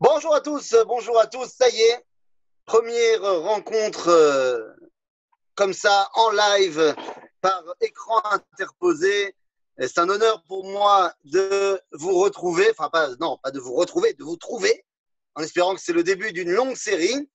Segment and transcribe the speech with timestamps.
[0.00, 2.06] Bonjour à tous, bonjour à tous, ça y est,
[2.66, 4.64] première rencontre euh,
[5.56, 6.94] comme ça en live
[7.40, 9.34] par écran interposé.
[9.76, 14.12] C'est un honneur pour moi de vous retrouver, enfin pas, non, pas de vous retrouver,
[14.12, 14.84] de vous trouver,
[15.34, 17.28] en espérant que c'est le début d'une longue série.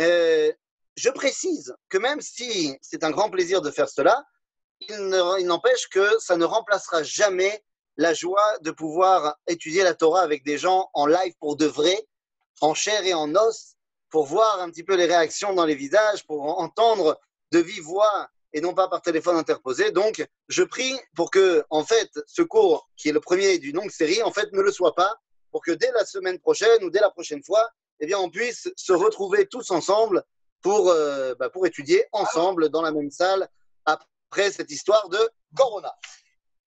[0.00, 0.52] Euh,
[0.96, 4.24] je précise que même si c'est un grand plaisir de faire cela,
[4.80, 7.62] il n'empêche que ça ne remplacera jamais
[7.98, 12.06] la joie de pouvoir étudier la Torah avec des gens en live pour de vrai,
[12.60, 13.74] en chair et en os,
[14.08, 18.28] pour voir un petit peu les réactions dans les visages, pour entendre de vive voix
[18.52, 19.90] et non pas par téléphone interposé.
[19.90, 23.90] Donc, je prie pour que, en fait, ce cours, qui est le premier d'une longue
[23.90, 25.16] série, en fait, ne le soit pas,
[25.50, 27.68] pour que dès la semaine prochaine ou dès la prochaine fois,
[28.00, 30.22] eh bien, on puisse se retrouver tous ensemble
[30.62, 33.48] pour, euh, bah, pour étudier ensemble dans la même salle
[33.84, 35.18] après cette histoire de
[35.56, 35.92] Corona.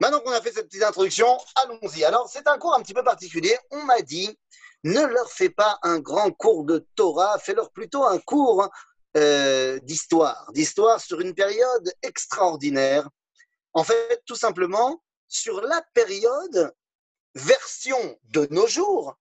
[0.02, 2.04] Maintenant qu'on a fait cette petite introduction, allons-y.
[2.04, 3.56] Alors, c'est un cours un petit peu particulier.
[3.70, 4.36] On m'a dit,
[4.84, 8.68] ne leur fais pas un grand cours de Torah, fais-leur plutôt un cours
[9.16, 13.08] euh, d'histoire, d'histoire sur une période extraordinaire.
[13.74, 16.74] En fait, tout simplement, sur la période
[17.36, 19.16] version de nos jours,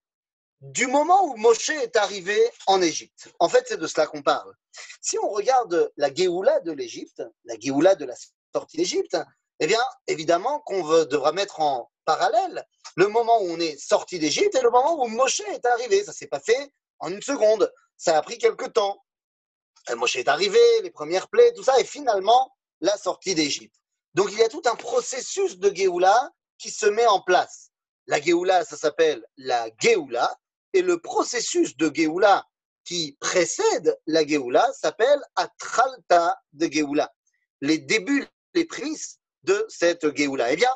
[0.62, 3.28] du moment où Moshe est arrivé en Égypte.
[3.39, 4.55] En fait, c'est de cela qu'on parle.
[5.03, 8.14] Si on regarde la Géoula de l'Égypte, la Géoula de la
[8.55, 9.19] sortie d'Égypte,
[9.61, 12.66] eh bien, évidemment qu'on devra mettre en parallèle
[12.97, 16.02] le moment où on est sorti d'Égypte et le moment où Moshe est arrivé.
[16.02, 17.70] Ça ne s'est pas fait en une seconde.
[17.97, 19.05] Ça a pris quelque temps.
[19.91, 23.77] Euh, Moshe est arrivé, les premières plaies, tout ça, et finalement, la sortie d'Égypte.
[24.14, 27.70] Donc, il y a tout un processus de Géoula qui se met en place.
[28.06, 30.34] La Géoula, ça s'appelle la Géoula,
[30.72, 32.45] et le processus de Géoula
[32.84, 37.12] qui précède la Géoula s'appelle Atralta de Géoula.
[37.61, 40.74] Les débuts, les prémices de cette Géoula Eh bien,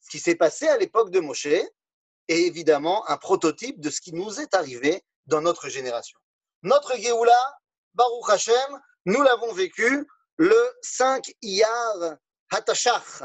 [0.00, 1.72] ce qui s'est passé à l'époque de Moshe est
[2.28, 6.18] évidemment un prototype de ce qui nous est arrivé dans notre génération.
[6.62, 7.38] Notre Géoula,
[7.94, 12.16] Baruch Hashem, nous l'avons vécu le 5 Iyar
[12.50, 13.22] Hatashach,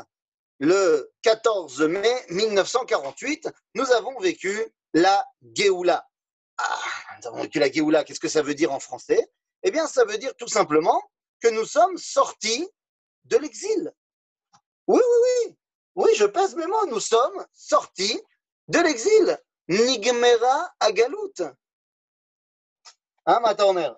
[0.59, 6.07] le 14 mai 1948, nous avons vécu la Géoula.
[6.57, 6.79] Ah,
[7.19, 9.31] nous avons vécu la Géoula, qu'est-ce que ça veut dire en français?
[9.63, 11.01] Eh bien, ça veut dire tout simplement
[11.41, 12.67] que nous sommes sortis
[13.25, 13.91] de l'exil.
[14.86, 15.56] Oui, oui, oui.
[15.94, 16.86] Oui, je pèse mes mots.
[16.86, 18.20] Nous sommes sortis
[18.68, 19.38] de l'exil.
[19.68, 21.42] Nigmera agalout.
[23.26, 23.92] Hein, ma Turner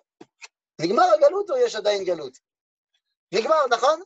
[0.80, 2.38] Nigmar agalout ou יש עדיין גלות?
[3.32, 4.02] נגמר, נכון?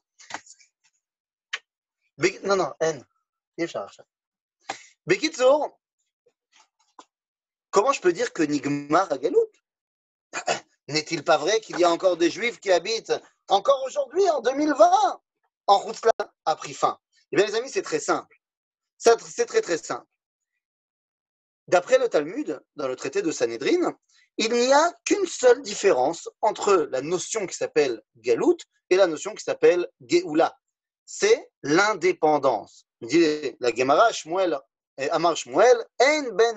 [2.20, 3.02] non, non, אין.
[3.58, 4.04] אי אפשר עכשיו.
[5.06, 5.78] בקיצור,
[7.70, 9.52] comment je peux dire que Nigmar agalout
[10.88, 13.14] N'est-il pas vrai qu'il y a encore des juifs qui habitent
[13.48, 15.22] encore aujourd'hui, en 2020,
[15.69, 16.01] en route
[16.45, 16.97] a pris fin
[17.31, 18.35] Eh bien, les amis, c'est très simple.
[18.97, 20.05] C'est très, très simple.
[21.67, 23.95] D'après le Talmud, dans le traité de Sanhedrin,
[24.37, 28.57] il n'y a qu'une seule différence entre la notion qui s'appelle Galout
[28.89, 30.57] et la notion qui s'appelle Geoula.
[31.05, 32.87] C'est l'indépendance.
[33.01, 34.59] La Gemara, Shmuel,
[35.11, 36.55] Amar Shmuel, En ben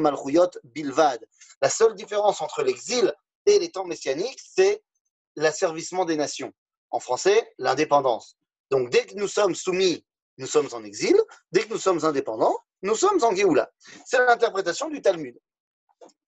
[0.00, 1.24] malchuyot bilvad.
[1.62, 3.14] La seule différence entre l'exil
[3.46, 4.82] et les temps messianiques, c'est
[5.36, 6.52] l'asservissement des nations
[6.94, 8.36] en français, l'indépendance.
[8.70, 10.06] Donc dès que nous sommes soumis,
[10.38, 11.16] nous sommes en exil.
[11.50, 13.68] Dès que nous sommes indépendants, nous sommes en Géoula.
[14.06, 15.36] C'est l'interprétation du Talmud.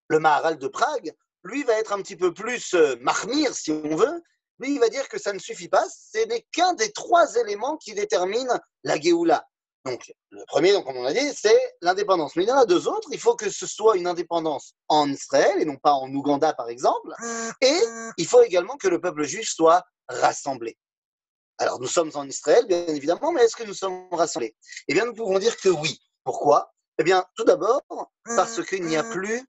[0.08, 3.94] Le Maharal de Prague, lui, va être un petit peu plus euh, marmire, si on
[3.94, 4.22] veut.
[4.58, 5.86] Lui, il va dire que ça ne suffit pas.
[5.88, 9.46] Ce n'est qu'un des trois éléments qui déterminent la Géoula.
[9.86, 12.34] Donc, le premier, donc, comme on a dit, c'est l'indépendance.
[12.34, 13.08] Mais il y en a deux autres.
[13.12, 16.68] Il faut que ce soit une indépendance en Israël et non pas en Ouganda, par
[16.68, 17.14] exemple.
[17.60, 17.78] Et
[18.18, 20.76] il faut également que le peuple juif soit rassemblés.
[21.58, 24.54] Alors, nous sommes en Israël, bien évidemment, mais est-ce que nous sommes rassemblés?
[24.88, 26.00] Eh bien, nous pouvons dire que oui.
[26.24, 26.74] Pourquoi?
[26.98, 27.82] Eh bien, tout d'abord,
[28.24, 29.42] parce qu'il n'y a plus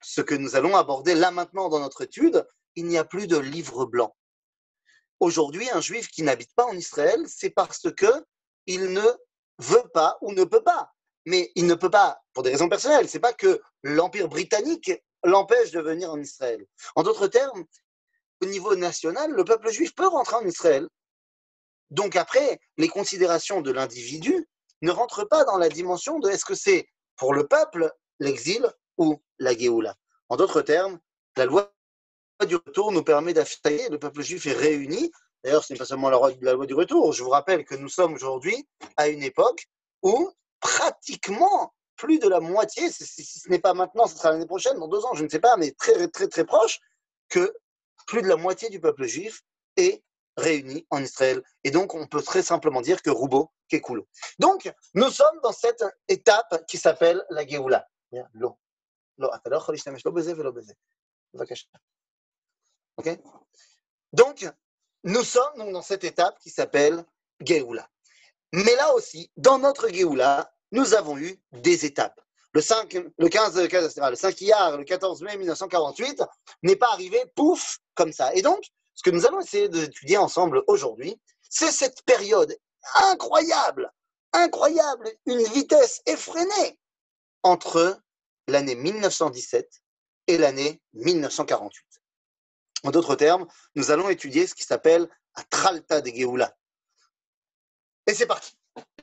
[0.00, 3.36] ce que nous allons aborder là maintenant dans notre étude, il n'y a plus de
[3.36, 4.14] livre blanc.
[5.20, 8.24] Aujourd'hui, un juif qui n'habite pas en Israël, c'est parce que
[8.66, 9.02] il ne
[9.62, 10.92] veut pas ou ne peut pas.
[11.24, 13.08] Mais il ne peut pas pour des raisons personnelles.
[13.08, 14.92] C'est pas que l'Empire britannique
[15.24, 16.64] l'empêche de venir en Israël.
[16.96, 17.64] En d'autres termes,
[18.42, 20.88] au niveau national, le peuple juif peut rentrer en Israël.
[21.90, 24.48] Donc après, les considérations de l'individu
[24.80, 28.66] ne rentrent pas dans la dimension de est-ce que c'est pour le peuple l'exil
[28.98, 29.94] ou la Géoula.
[30.28, 30.98] En d'autres termes,
[31.36, 31.72] la loi
[32.46, 35.12] du retour nous permet d'affirmer le peuple juif est réuni.
[35.42, 36.18] D'ailleurs, ce n'est pas seulement la,
[36.52, 37.12] loi du retour.
[37.12, 39.66] Je vous rappelle que nous sommes aujourd'hui à une époque
[40.02, 44.78] où pratiquement plus de la moitié, si, ce n'est pas maintenant, ce sera l'année prochaine,
[44.78, 46.80] dans deux ans, je ne sais pas, mais très très très proche,
[47.28, 47.54] que
[48.06, 49.42] plus de la moitié du peuple juif
[49.76, 50.02] est
[50.36, 51.42] réuni en Israël.
[51.64, 54.06] Et donc, on peut très simplement dire que Roubo Kekulo.
[54.38, 57.86] Donc, nous sommes dans cette étape qui s'appelle la Géoula.
[62.96, 63.20] Ok?
[64.12, 64.46] Donc,
[65.04, 67.04] nous sommes donc dans cette étape qui s'appelle
[67.40, 67.88] Géoula.
[68.52, 72.20] Mais là aussi, dans notre Géoula, nous avons eu des étapes.
[72.54, 76.22] Le 5, le 15, le 5 Iyar, le 14 mai 1948
[76.62, 78.34] n'est pas arrivé, pouf, comme ça.
[78.34, 78.62] Et donc,
[78.94, 82.54] ce que nous allons essayer d'étudier ensemble aujourd'hui, c'est cette période
[82.94, 83.90] incroyable,
[84.32, 86.78] incroyable, une vitesse effrénée
[87.42, 88.00] entre
[88.48, 89.82] l'année 1917
[90.26, 91.91] et l'année 1948.
[92.84, 96.54] En d'autres termes, nous allons étudier ce qui s'appelle un Tralta de Geoula.
[98.06, 98.56] Et c'est parti.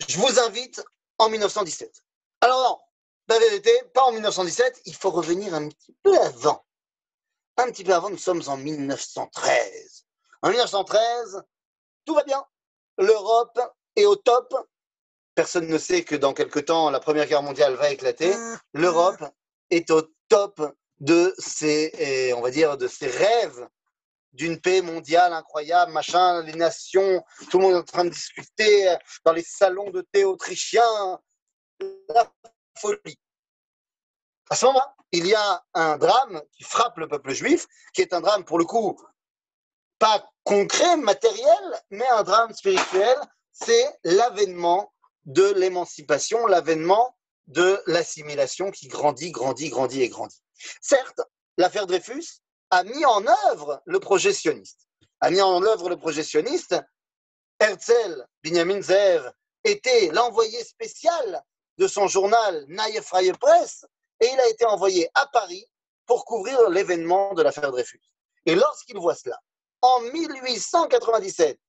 [0.08, 0.84] Je vous invite
[1.18, 2.04] en 1917.
[2.42, 2.80] Alors non,
[3.30, 6.66] la vérité, pas en 1917, il faut revenir un petit peu avant.
[7.58, 10.06] Un petit peu avant, nous sommes en 1913.
[10.42, 11.44] En 1913,
[12.06, 12.44] tout va bien.
[12.98, 13.60] L'Europe
[13.96, 14.56] est au top.
[15.36, 18.34] Personne ne sait que dans quelque temps, la Première Guerre mondiale va éclater.
[18.74, 19.24] L'Europe
[19.70, 20.62] est au top
[21.00, 23.68] de ses, eh, on rêves
[24.34, 28.96] d'une paix mondiale incroyable, machin, les nations, tout le monde est en train de discuter
[29.26, 31.20] dans les salons de thé autrichiens,
[32.10, 32.32] la
[32.78, 33.20] folie.
[34.50, 38.14] À ce moment-là, il y a un drame qui frappe le peuple juif, qui est
[38.14, 39.00] un drame pour le coup
[40.00, 43.18] pas concret, matériel, mais un drame spirituel,
[43.52, 44.92] c'est l'avènement
[45.26, 47.16] de l'émancipation, l'avènement
[47.48, 50.42] de l'assimilation qui grandit, grandit, grandit et grandit.
[50.82, 51.22] Certes,
[51.58, 54.88] l'affaire Dreyfus a mis en œuvre le projet sioniste.
[55.22, 56.22] A mis en œuvre le projet.
[57.60, 58.82] Herzl, Benjamin
[59.64, 61.44] était l'envoyé spécial
[61.78, 63.86] de son journal Neue Freie Presse
[64.20, 65.66] et il a été envoyé à Paris
[66.06, 68.02] pour couvrir l'événement de l'affaire Dreyfus.
[68.46, 69.40] Et lorsqu'il voit cela,
[69.82, 71.60] en 1897,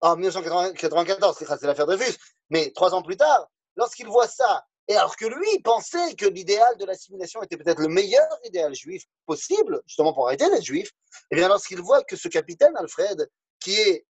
[0.00, 2.16] en 1994, c'est l'affaire Dreyfus,
[2.50, 6.76] mais trois ans plus tard, lorsqu'il voit ça et alors que lui pensait que l'idéal
[6.78, 11.24] de l'assimilation était peut-être le meilleur idéal juif possible, justement pour arrêter d'être juif, et
[11.32, 13.28] eh bien lorsqu'il voit que ce capitaine Alfred,
[13.58, 14.06] qui est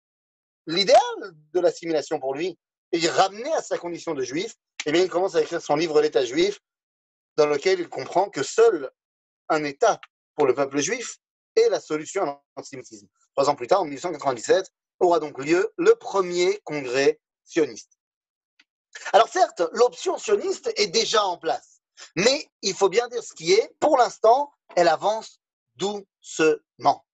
[0.68, 1.00] l'idéal
[1.54, 2.58] de l'assimilation pour lui,
[2.94, 4.54] est ramené à sa condition de juif,
[4.86, 6.60] et eh bien il commence à écrire son livre L'État juif,
[7.36, 8.90] dans lequel il comprend que seul
[9.50, 10.00] un État
[10.36, 11.18] pour le peuple juif
[11.56, 13.08] est la solution à l'antisémitisme.
[13.36, 18.01] Trois ans plus tard, en 1897, aura donc lieu le premier congrès sioniste.
[19.14, 21.82] Alors certes, l'option sioniste est déjà en place,
[22.16, 25.40] mais il faut bien dire ce qui est, pour l'instant, elle avance
[25.76, 27.06] doucement.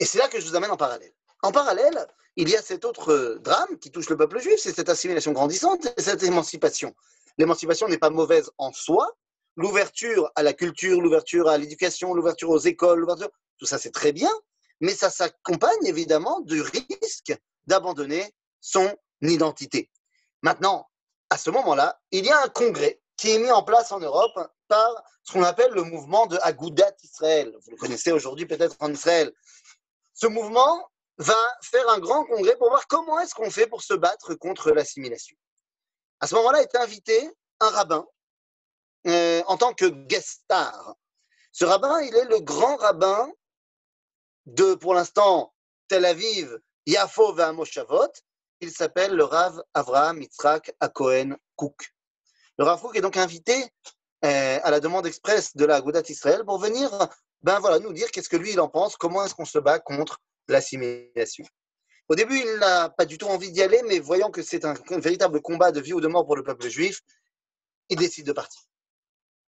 [0.00, 1.12] Et c'est là que je vous amène en parallèle.
[1.42, 2.06] En parallèle,
[2.36, 5.86] il y a cet autre drame qui touche le peuple juif, c'est cette assimilation grandissante
[5.96, 6.94] et cette émancipation.
[7.36, 9.16] L'émancipation n'est pas mauvaise en soi.
[9.56, 13.06] L'ouverture à la culture, l'ouverture à l'éducation, l'ouverture aux écoles,
[13.58, 14.30] tout ça c'est très bien,
[14.80, 17.36] mais ça s'accompagne évidemment du risque
[17.66, 19.90] d'abandonner son identité.
[20.42, 20.88] Maintenant,
[21.30, 24.38] à ce moment-là, il y a un congrès qui est mis en place en Europe
[24.68, 27.54] par ce qu'on appelle le mouvement de Agudat Israël.
[27.62, 29.32] Vous le connaissez aujourd'hui peut-être en Israël.
[30.14, 33.94] Ce mouvement va faire un grand congrès pour voir comment est-ce qu'on fait pour se
[33.94, 35.36] battre contre l'assimilation.
[36.20, 37.30] À ce moment-là est invité
[37.60, 38.06] un rabbin
[39.06, 40.94] euh, en tant que guest star.
[41.52, 43.30] Ce rabbin, il est le grand rabbin
[44.46, 45.52] de, pour l'instant,
[45.88, 48.12] Tel Aviv, Yafo Moshavot,
[48.60, 51.94] il s'appelle le Rav Avraham Yitzhak Akohen Kouk.
[52.58, 53.54] Le Rav Kouk est donc invité
[54.24, 57.08] euh, à la demande expresse de la Goudat Israël pour venir
[57.42, 59.78] ben voilà, nous dire qu'est-ce que lui il en pense, comment est-ce qu'on se bat
[59.78, 61.44] contre l'assimilation.
[62.08, 64.74] Au début, il n'a pas du tout envie d'y aller, mais voyant que c'est un,
[64.90, 67.00] un, véritable combat de vie ou de mort pour le peuple juif,
[67.90, 68.62] il décide de partir.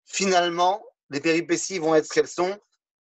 [0.06, 2.60] Finalement, les péripéties vont être ce qu'elles sont.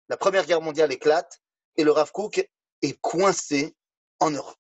[0.09, 1.41] La Première Guerre mondiale éclate
[1.77, 2.47] et le Rav Kook
[2.83, 3.75] est coincé
[4.21, 4.59] en Europe.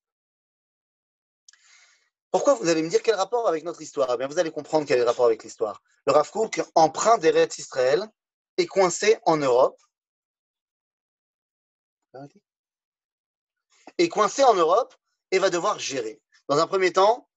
[2.30, 4.10] Pourquoi vous allez me dire quel rapport avec notre histoire?
[4.12, 5.82] Eh bien, Vous allez comprendre quel rapport avec l'histoire.
[6.06, 8.06] Le Rav Kook, emprunt d'Eretz Israël,
[8.56, 9.80] est coincé en Europe.
[13.96, 14.94] Est coincé en Europe
[15.30, 16.20] et va devoir gérer.
[16.48, 17.28] Dans un premier temps,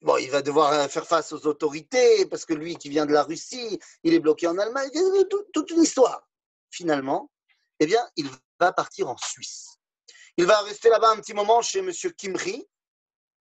[0.00, 3.12] bon, il va devoir euh, faire face aux autorités parce que lui qui vient de
[3.12, 4.90] la Russie, il est bloqué en Allemagne,
[5.52, 6.28] toute une histoire.
[6.70, 7.30] Finalement,
[7.80, 9.78] eh bien, il va partir en Suisse.
[10.36, 11.90] Il va rester là-bas un petit moment chez M.
[12.16, 12.66] Kimri,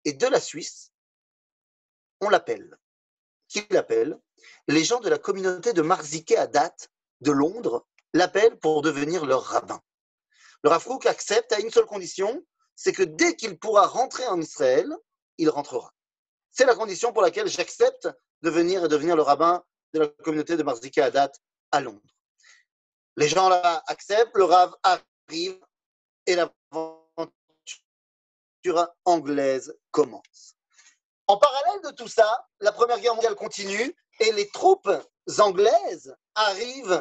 [0.04, 0.92] et de la Suisse,
[2.20, 2.78] on l'appelle.
[3.48, 4.18] Qui l'appelle?
[4.68, 6.88] Les gens de la communauté de Marziké à date
[7.20, 9.80] de Londres l'appellent pour devenir leur rabbin.
[10.62, 12.44] Le Rafrouk accepte à une seule condition,
[12.76, 14.92] c'est que dès qu'il pourra rentrer en Israël,
[15.38, 15.92] il rentrera.
[16.50, 18.08] C'est la condition pour laquelle j'accepte
[18.42, 21.40] de venir et devenir le rabbin de la communauté de Marziké à date
[21.70, 22.00] à Londres.
[23.16, 25.60] Les gens là acceptent, le Rav arrive
[26.26, 26.52] et la
[29.04, 30.56] anglaise commence.
[31.26, 34.90] En parallèle de tout ça, la Première Guerre mondiale continue et les troupes
[35.38, 37.00] anglaises arrivent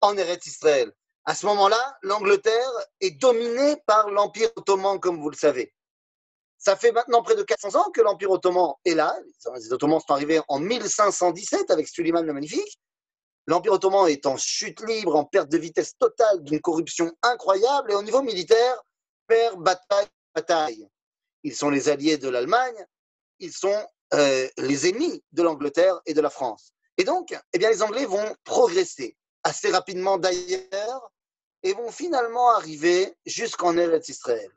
[0.00, 0.92] en Eretz Israël.
[1.24, 5.72] À ce moment-là, l'Angleterre est dominée par l'Empire ottoman, comme vous le savez.
[6.58, 9.16] Ça fait maintenant près de 400 ans que l'Empire ottoman est là.
[9.56, 12.78] Les Ottomans sont arrivés en 1517 avec Suleiman le Magnifique.
[13.46, 17.92] L'Empire ottoman est en chute libre, en perte de vitesse totale, d'une corruption incroyable.
[17.92, 18.76] Et au niveau militaire,
[19.26, 20.86] perd bataille, bataille.
[21.42, 22.86] Ils sont les alliés de l'Allemagne,
[23.38, 26.72] ils sont euh, les ennemis de l'Angleterre et de la France.
[26.96, 31.10] Et donc, eh bien, les Anglais vont progresser assez rapidement d'ailleurs
[31.62, 34.50] et vont finalement arriver jusqu'en Eretz Israël.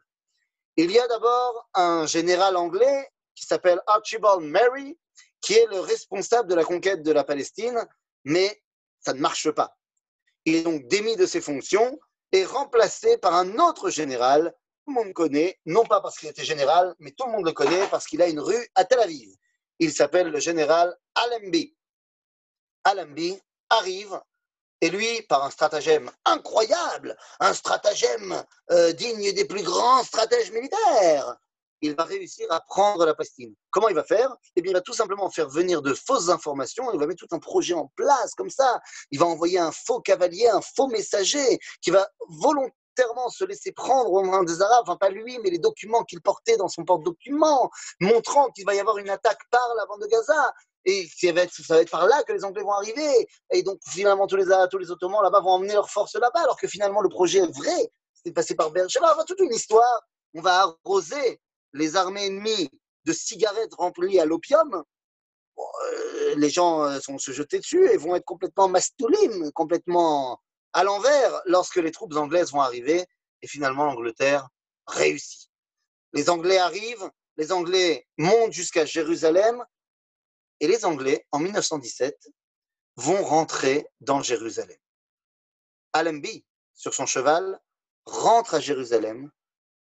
[0.75, 4.98] Il y a d'abord un général anglais qui s'appelle Archibald Mary,
[5.42, 7.86] qui est le responsable de la conquête de la Palestine,
[8.24, 8.62] mais
[9.00, 9.78] ça ne marche pas.
[10.46, 12.00] Il est donc démis de ses fonctions
[12.32, 14.54] et remplacé par un autre général,
[14.88, 17.88] le monde connaît, non pas parce qu'il était général, mais tout le monde le connaît
[17.88, 19.30] parce qu'il a une rue à Tel Aviv.
[19.80, 21.75] Il s'appelle le général Allenby.
[22.84, 24.20] Allenby arrive
[24.82, 31.38] et lui, par un stratagème incroyable, un stratagème euh, digne des plus grands stratèges militaires,
[31.80, 33.54] il va réussir à prendre la Palestine.
[33.70, 34.36] Comment il va faire?
[34.56, 37.36] Eh bien, il va tout simplement faire venir de fausses informations, il va mettre tout
[37.36, 41.60] un projet en place comme ça, il va envoyer un faux cavalier, un faux messager
[41.82, 42.74] qui va volontairement
[43.30, 46.58] se laisser prendre au mains des Arabes, enfin pas lui, mais les documents qu'il portait
[46.58, 47.70] dans son porte-documents,
[48.00, 50.54] montrant qu'il va y avoir une attaque par la bande de Gaza,
[50.86, 53.28] et ça va, être, ça va être par là que les Anglais vont arriver.
[53.52, 54.52] Et donc, finalement, tous les,
[54.92, 57.92] Ottomans là-bas vont emmener leurs forces là-bas, alors que finalement, le projet est vrai.
[58.14, 59.14] C'est passé par Beersheba.
[59.14, 60.02] Enfin, toute une histoire.
[60.34, 61.40] On va arroser
[61.74, 62.70] les armées ennemies
[63.06, 64.84] de cigarettes remplies à l'opium.
[65.58, 70.40] Euh, les gens euh, vont se jeter dessus et vont être complètement mastoulim, complètement
[70.74, 73.06] à l'envers lorsque les troupes anglaises vont arriver.
[73.42, 74.48] Et finalement, l'Angleterre
[74.88, 75.50] réussit.
[76.13, 79.63] Les Anglais arrivent, les Anglais montent jusqu'à Jérusalem
[80.60, 82.30] et les Anglais, en 1917,
[82.96, 84.77] vont rentrer dans Jérusalem.
[85.92, 87.60] Allenby, sur son cheval,
[88.06, 89.30] rentre à Jérusalem,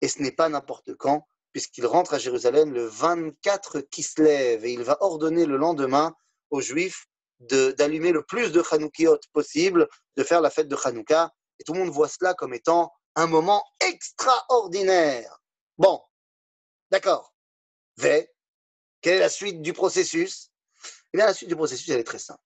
[0.01, 4.83] et ce n'est pas n'importe quand, puisqu'il rentre à Jérusalem le 24 Kislev, et il
[4.83, 6.15] va ordonner le lendemain
[6.49, 7.08] aux Juifs
[7.39, 11.79] d'allumer le plus de Hanoukiot possible, de faire la fête de Hanouka, et tout le
[11.79, 15.39] monde voit cela comme étant un moment extraordinaire.
[15.77, 16.01] Bon,
[16.91, 17.33] d'accord.
[17.97, 18.29] V,
[19.01, 20.51] quelle est la suite du processus?
[21.13, 22.43] Eh bien, la suite du processus, elle est très simple.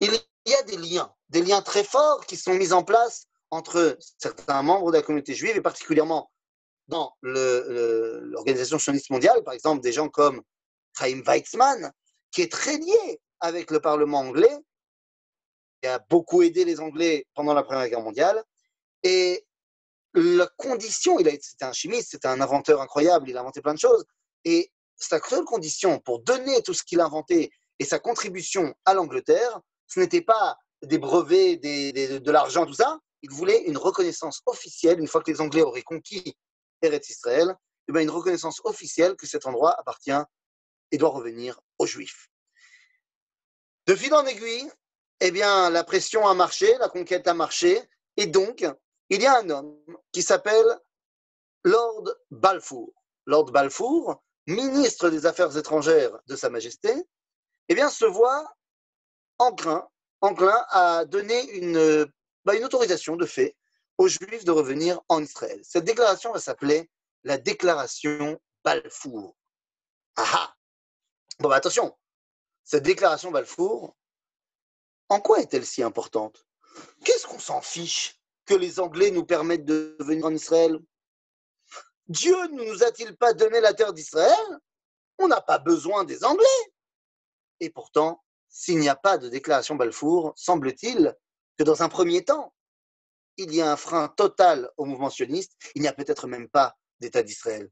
[0.00, 0.12] Il
[0.46, 4.62] y a des liens, des liens très forts qui sont mis en place entre certains
[4.62, 6.30] membres de la communauté juive et particulièrement
[6.88, 10.42] dans l'organisation sioniste mondiale, par exemple des gens comme
[10.98, 11.92] Chaim Weizmann,
[12.30, 14.58] qui est très lié avec le Parlement anglais,
[15.82, 18.42] qui a beaucoup aidé les Anglais pendant la Première Guerre mondiale.
[19.02, 19.46] Et
[20.14, 23.78] la condition, il c'était un chimiste, c'était un inventeur incroyable, il a inventé plein de
[23.78, 24.04] choses.
[24.44, 28.94] Et sa seule condition pour donner tout ce qu'il a inventé et sa contribution à
[28.94, 32.98] l'Angleterre, ce n'était pas des brevets, de l'argent, tout ça.
[33.22, 36.36] Il voulait une reconnaissance officielle, une fois que les Anglais auraient conquis
[36.82, 37.54] Eretz Israël,
[37.88, 40.22] eh bien une reconnaissance officielle que cet endroit appartient
[40.90, 42.28] et doit revenir aux Juifs.
[43.86, 44.70] De fil en aiguille,
[45.20, 47.80] eh bien, la pression a marché, la conquête a marché,
[48.16, 48.66] et donc,
[49.10, 49.78] il y a un homme
[50.12, 50.66] qui s'appelle
[51.62, 52.92] Lord Balfour.
[53.26, 56.94] Lord Balfour, ministre des Affaires étrangères de Sa Majesté,
[57.68, 58.54] eh bien, se voit
[59.38, 59.86] enclin,
[60.20, 62.06] enclin à donner une,
[62.44, 63.56] bah, une autorisation de fait
[63.98, 65.60] aux Juifs de revenir en Israël.
[65.62, 66.90] Cette déclaration va s'appeler
[67.24, 69.36] la déclaration Balfour.
[70.16, 70.54] Ah, ah
[71.38, 71.96] Bon, bah, attention,
[72.66, 73.96] cette déclaration Balfour,
[75.08, 76.44] en quoi est-elle si importante?
[77.04, 80.76] Qu'est-ce qu'on s'en fiche que les Anglais nous permettent de venir en Israël?
[82.08, 84.58] Dieu ne nous a-t-il pas donné la terre d'Israël?
[85.18, 86.72] On n'a pas besoin des Anglais.
[87.60, 91.16] Et pourtant, s'il n'y a pas de déclaration Balfour, semble-t-il
[91.56, 92.52] que dans un premier temps,
[93.36, 95.52] il y a un frein total au mouvement sioniste.
[95.76, 97.70] Il n'y a peut-être même pas d'État d'Israël.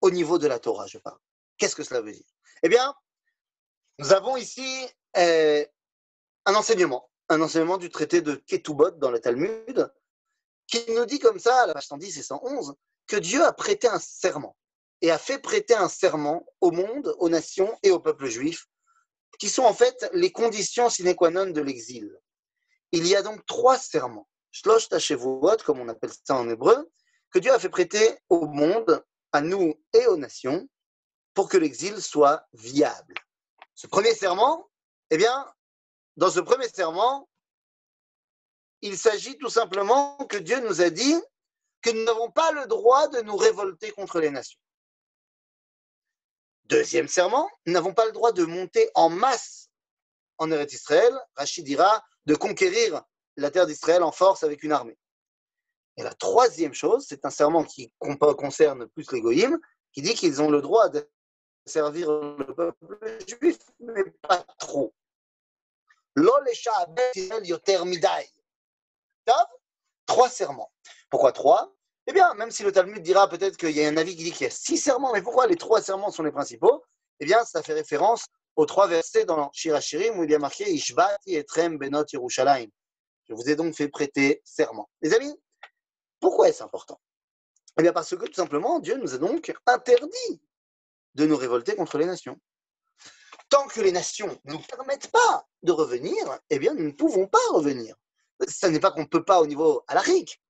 [0.00, 1.18] Au niveau de la Torah, je parle.
[1.56, 2.26] Qu'est-ce que cela veut dire?
[2.62, 2.94] Eh bien,
[3.98, 4.86] nous avons ici
[5.16, 5.64] euh,
[6.44, 9.92] un enseignement, un enseignement du traité de Ketubot dans le Talmud,
[10.66, 12.74] qui nous dit comme ça, à la page 110 et 111,
[13.06, 14.56] que Dieu a prêté un serment
[15.00, 18.66] et a fait prêter un serment au monde, aux nations et au peuple juif,
[19.38, 22.10] qui sont en fait les conditions sine qua non de l'exil.
[22.92, 26.90] Il y a donc trois serments, shlosh tashevot, comme on appelle ça en hébreu,
[27.30, 30.68] que Dieu a fait prêter au monde, à nous et aux nations,
[31.34, 33.14] pour que l'exil soit viable.
[33.78, 34.68] Ce premier serment,
[35.10, 35.46] eh bien,
[36.16, 37.28] dans ce premier serment,
[38.82, 41.14] il s'agit tout simplement que Dieu nous a dit
[41.80, 44.58] que nous n'avons pas le droit de nous révolter contre les nations.
[46.64, 49.70] Deuxième serment, nous n'avons pas le droit de monter en masse
[50.38, 53.04] en Eretz Israël, Rachid dira de conquérir
[53.36, 54.98] la terre d'Israël en force avec une armée.
[55.96, 59.60] Et la troisième chose, c'est un serment qui concerne plus les goïms,
[59.92, 61.08] qui dit qu'ils ont le droit de
[61.68, 64.92] servir le peuple juif, mais pas trop.
[70.06, 70.72] Trois serments.
[71.10, 71.72] Pourquoi trois?
[72.06, 74.32] Eh bien, même si le Talmud dira peut-être qu'il y a un avis qui dit
[74.32, 76.82] qu'il y a six serments, mais pourquoi les trois serments sont les principaux?
[77.20, 78.24] Eh bien, ça fait référence
[78.56, 82.70] aux trois versets dans Shirachirim où il y a marqué Ishbati etrem benot Yerushalayim.
[83.28, 84.88] Je vous ai donc fait prêter serment.
[85.02, 85.38] Les amis,
[86.18, 86.98] pourquoi est-ce important?
[87.78, 90.42] Eh bien, parce que tout simplement, Dieu nous a donc interdit
[91.14, 92.38] de nous révolter contre les nations.
[93.48, 97.26] Tant que les nations ne nous permettent pas de revenir, eh bien, nous ne pouvons
[97.26, 97.96] pas revenir.
[98.46, 100.40] Ce n'est pas qu'on ne peut pas au niveau alarique,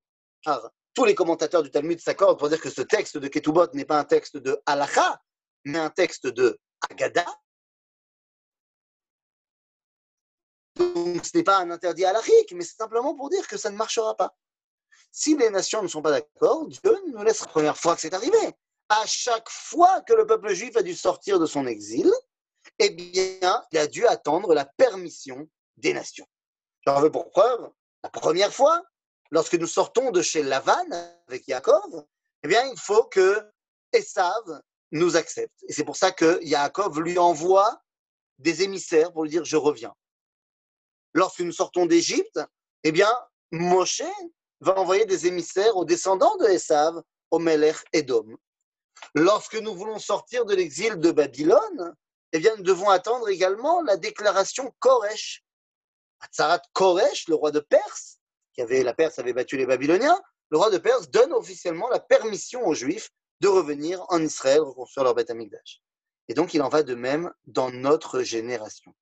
[0.42, 3.84] car tous les commentateurs du Talmud s'accordent pour dire que ce texte de Ketubot n'est
[3.84, 5.22] pas un texte de halacha,
[5.64, 6.58] mais un texte de
[6.90, 7.24] Agada.
[10.74, 13.76] Donc, ce n'est pas un interdit alarique, mais c'est simplement pour dire que ça ne
[13.76, 14.34] marchera pas.
[15.10, 18.14] Si les nations ne sont pas d'accord, Dieu nous laisse la première fois que c'est
[18.14, 18.38] arrivé
[18.88, 22.11] à chaque fois que le peuple juif a dû sortir de son exil,
[22.78, 26.26] eh bien, il a dû attendre la permission des nations.
[26.87, 27.71] J'en veux pour preuve,
[28.02, 28.83] la première fois,
[29.30, 30.87] lorsque nous sortons de chez Lavan
[31.26, 32.04] avec Yaakov,
[32.45, 33.42] eh bien, il faut que
[33.92, 34.61] Esav
[34.92, 35.54] nous accepte.
[35.68, 37.83] Et c'est pour ça que Yaakov lui envoie
[38.38, 39.95] des émissaires pour lui dire je reviens.
[41.12, 42.40] Lorsque nous sortons d'Égypte,
[42.85, 43.12] eh bien,
[43.50, 44.02] Moshe
[44.61, 48.37] va envoyer des émissaires aux descendants de Esav, au Melech Edom.
[49.14, 51.94] Lorsque nous voulons sortir de l'exil de Babylone,
[52.32, 55.44] eh bien, nous devons attendre également la déclaration Koresh.
[56.20, 58.18] Atzarat Koresh, le roi de Perse,
[58.52, 62.00] qui avait, la Perse avait battu les Babyloniens, le roi de Perse donne officiellement la
[62.00, 65.80] permission aux Juifs de revenir en Israël reconstruire leur Beth Amikdash.
[66.28, 68.94] Et donc, il en va de même dans notre génération.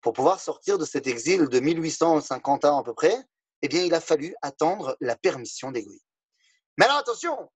[0.00, 3.16] Pour pouvoir sortir de cet exil de 1850 ans à peu près,
[3.62, 5.86] eh bien, il a fallu attendre la permission des.
[6.76, 7.50] Mais alors, attention,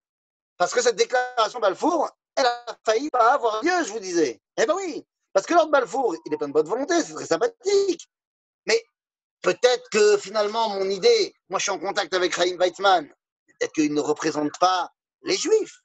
[0.59, 4.41] parce que cette déclaration Balfour, elle a failli pas avoir lieu, je vous disais.
[4.57, 7.27] Eh ben oui, parce que Lord Balfour, il est plein de bonne volonté, c'est très
[7.27, 8.11] sympathique.
[8.67, 8.83] Mais
[9.41, 13.95] peut-être que finalement, mon idée, moi je suis en contact avec Chaim Weizmann, peut-être qu'il
[13.95, 14.93] ne représente pas
[15.23, 15.81] les Juifs.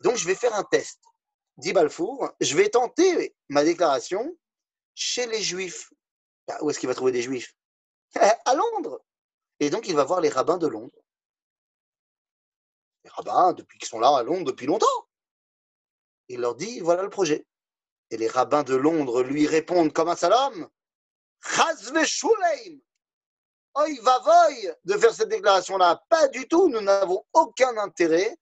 [0.00, 1.00] Donc je vais faire un test.
[1.56, 4.36] Dit Balfour, je vais tenter ma déclaration
[4.94, 5.90] chez les Juifs.
[6.46, 7.52] Bah, où est-ce qu'il va trouver des Juifs?
[8.44, 9.00] À Londres.
[9.58, 10.96] Et donc il va voir les rabbins de Londres
[13.08, 14.86] rabbins, depuis qu'ils sont là à Londres depuis longtemps.
[16.28, 17.46] Il leur dit, voilà le projet.
[18.10, 20.68] Et les rabbins de Londres lui répondent comme un salam,
[23.74, 24.48] Oi va
[24.84, 26.02] de faire cette déclaration-là.
[26.08, 28.36] Pas du tout, nous n'avons aucun intérêt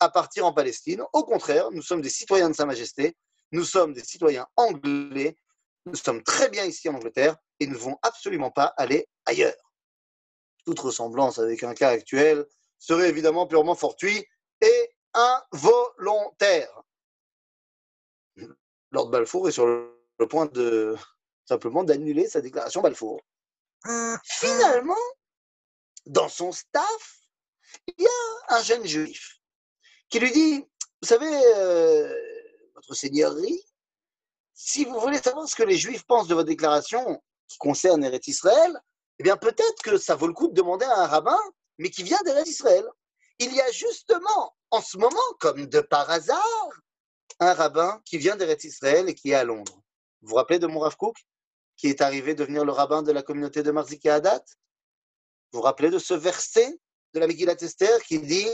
[0.00, 1.02] à partir en Palestine.
[1.12, 3.16] Au contraire, nous sommes des citoyens de Sa Majesté,
[3.50, 5.36] nous sommes des citoyens anglais,
[5.84, 9.74] nous sommes très bien ici en Angleterre et nous ne voulons absolument pas aller ailleurs.
[10.64, 12.46] Toute ressemblance avec un cas actuel
[12.82, 14.26] serait évidemment purement fortuit
[14.60, 16.82] et involontaire.
[18.90, 20.96] Lord Balfour est sur le point de
[21.44, 23.20] simplement d'annuler sa déclaration Balfour.
[24.24, 24.94] Finalement,
[26.06, 27.20] dans son staff,
[27.86, 29.38] il y a un jeune juif
[30.08, 30.58] qui lui dit,
[31.00, 32.14] vous savez, euh,
[32.74, 33.64] votre seigneurie,
[34.54, 38.26] si vous voulez savoir ce que les juifs pensent de votre déclaration qui concerne Eretz
[38.26, 38.76] Israël,
[39.18, 41.38] eh bien peut-être que ça vaut le coup de demander à un rabbin
[41.78, 42.84] mais qui vient d'Eretz Israël.
[43.38, 46.70] Il y a justement, en ce moment, comme de par hasard,
[47.40, 49.82] un rabbin qui vient d'Eretz Israël et qui est à Londres.
[50.20, 50.96] Vous vous rappelez de mon Rav
[51.76, 54.44] qui est arrivé devenir le rabbin de la communauté de Marziki Hadat?
[55.50, 56.78] Vous vous rappelez de ce verset
[57.14, 58.48] de la Megillat Esther qui dit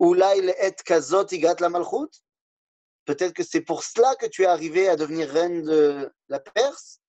[0.00, 2.08] et kazot igat la malchut
[3.04, 7.00] Peut-être que c'est pour cela que tu es arrivé à devenir reine de la Perse,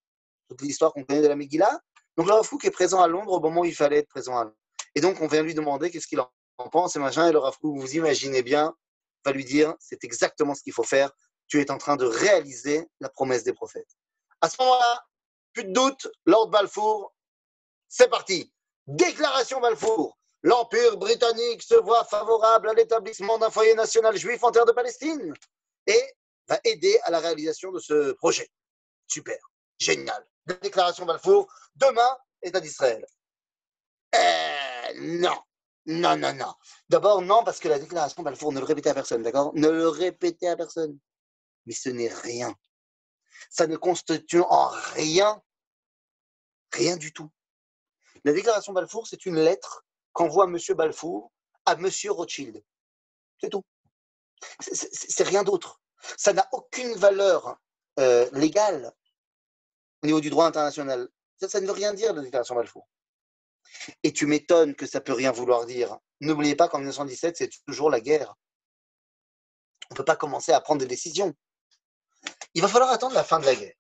[0.48, 1.80] toute l'histoire qu'on connaît de la Megillah.
[2.16, 4.46] Donc le Rav est présent à Londres au moment où il fallait être présent à
[4.46, 4.59] Londres.
[4.96, 6.30] Et donc, on vient lui demander qu'est-ce qu'il en
[6.72, 7.28] pense et machin.
[7.28, 8.76] Et le Rav vous imaginez bien,
[9.26, 11.12] va lui dire c'est exactement ce qu'il faut faire.
[11.48, 13.90] Tu es en train de réaliser la promesse des prophètes.
[14.42, 15.06] À ce moment-là,
[15.54, 17.14] plus de doute, Lord Balfour,
[17.88, 18.54] c'est parti.
[18.88, 20.18] Déclaration Balfour.
[20.44, 25.34] L'Empire britannique se voit favorable à l'établissement d'un foyer national juif en terre de Palestine
[25.86, 26.02] et
[26.48, 28.50] va aider à la réalisation de ce projet.
[29.08, 29.38] Super,
[29.80, 30.26] génial.
[30.46, 33.06] Déclaration Balfour, demain, État d'Israël.
[34.96, 35.38] Non.
[35.86, 36.54] Non, non, non.
[36.90, 39.52] D'abord, non, parce que la déclaration Balfour, ne le répétez à personne, d'accord?
[39.56, 41.00] Ne le répétez à personne.
[41.66, 42.54] Mais ce n'est rien.
[43.50, 45.42] Ça ne constitue en rien,
[46.72, 47.32] rien du tout.
[48.24, 50.58] La déclaration Balfour, c'est une lettre qu'envoie M.
[50.76, 51.32] Balfour
[51.66, 51.90] à M.
[52.10, 52.64] Rothschild.
[53.40, 53.64] C'est tout.
[54.60, 55.82] C'est rien d'autre.
[56.18, 57.58] Ça n'a aucune valeur
[58.00, 58.94] euh, légale.
[60.04, 61.10] au niveau du droit international.
[61.38, 62.88] Ça, ça ne veut rien dire, la déclaration Balfour.
[64.04, 65.98] Et tu m'étonnes que ça peut rien vouloir dire.
[66.22, 68.36] N'oubliez pas qu'en 1917, c'est toujours la guerre.
[69.90, 71.34] On ne peut pas commencer à prendre des décisions.
[72.54, 73.76] Il va falloir attendre la fin de la guerre.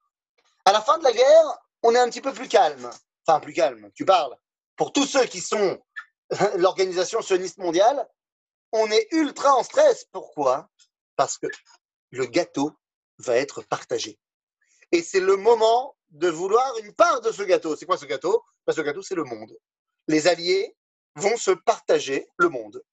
[0.65, 2.89] À la fin de la guerre, on est un petit peu plus calme.
[3.25, 4.36] Enfin, plus calme, tu parles.
[4.75, 5.80] Pour tous ceux qui sont
[6.58, 8.08] l'organisation sioniste mondiale,
[8.71, 10.06] on est ultra en stress.
[10.12, 10.69] Pourquoi?
[11.15, 11.47] Parce que
[12.12, 12.71] le gâteau
[13.19, 14.19] va être partagé.
[14.91, 17.75] Et c'est le moment de vouloir une part de ce gâteau.
[17.75, 18.43] C'est quoi ce gâteau?
[18.65, 19.56] Que Ce gâteau, c'est le monde.
[20.10, 20.76] Les alliés
[21.15, 22.84] vont se partager le monde.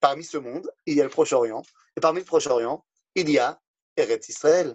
[0.00, 1.62] Parmi ce monde, il y a le Proche-Orient.
[1.96, 3.60] Et parmi le Proche-Orient, il y a
[3.96, 4.74] Eretz Israël.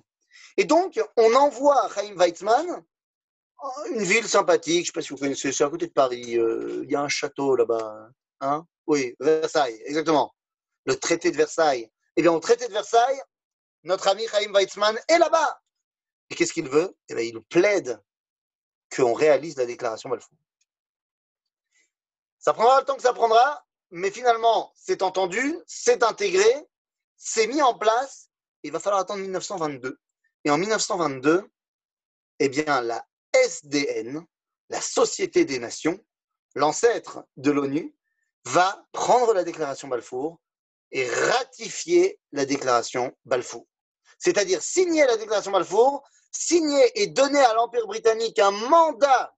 [0.56, 2.86] Et donc, on envoie Chaim Weizmann,
[3.92, 6.38] une ville sympathique, je ne sais pas si vous connaissez, c'est à côté de Paris.
[6.38, 8.10] Euh, il y a un château là-bas.
[8.40, 10.34] Hein oui, Versailles, exactement.
[10.86, 11.92] Le traité de Versailles.
[12.16, 13.22] Eh bien, au traité de Versailles,
[13.84, 15.60] notre ami Chaim Weizmann est là-bas.
[16.30, 16.96] Et qu'est-ce qu'il veut?
[17.10, 18.02] Eh bien, il plaide
[18.96, 20.38] qu'on réalise la déclaration Balfour.
[22.40, 26.68] Ça prendra le temps que ça prendra, mais finalement, c'est entendu, c'est intégré,
[27.18, 28.30] c'est mis en place.
[28.64, 30.00] Il va falloir attendre 1922.
[30.46, 31.50] Et en 1922,
[32.40, 34.26] eh bien, la SDN,
[34.70, 36.00] la Société des Nations,
[36.56, 37.94] l'ancêtre de l'ONU,
[38.46, 40.40] va prendre la déclaration Balfour
[40.92, 43.68] et ratifier la déclaration Balfour.
[44.18, 49.36] C'est-à-dire signer la déclaration Balfour, signer et donner à l'Empire britannique un mandat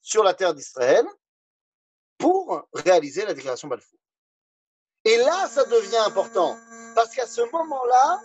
[0.00, 1.06] sur la terre d'Israël
[2.18, 3.98] pour réaliser la déclaration Balfour.
[5.04, 6.56] Et là, ça devient important,
[6.94, 8.20] parce qu'à ce moment-là,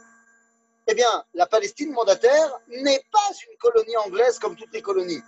[0.87, 5.21] eh bien, la Palestine mandataire n'est pas une colonie anglaise comme toutes les colonies.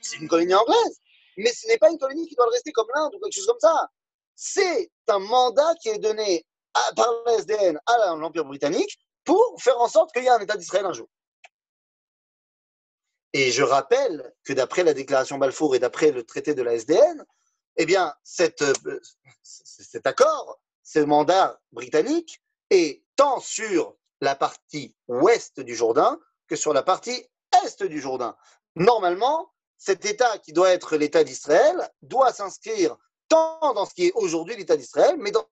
[0.00, 1.00] C'est une colonie anglaise,
[1.36, 3.60] mais ce n'est pas une colonie qui doit rester comme l'Inde ou quelque chose comme
[3.60, 3.90] ça.
[4.34, 6.46] C'est un mandat qui est donné
[6.94, 10.56] par la SDN à l'Empire britannique pour faire en sorte qu'il y ait un État
[10.56, 11.08] d'Israël un jour.
[13.32, 17.24] Et je rappelle que d'après la déclaration Balfour et d'après le traité de la SDN,
[17.76, 18.62] eh bien, cet
[20.04, 26.82] accord, ce mandat britannique est tant sur la partie ouest du Jourdain que sur la
[26.82, 27.26] partie
[27.64, 28.36] est du Jourdain.
[28.76, 32.96] Normalement, cet État qui doit être l'État d'Israël doit s'inscrire
[33.28, 35.48] tant dans ce qui est aujourd'hui l'État d'Israël, mais dans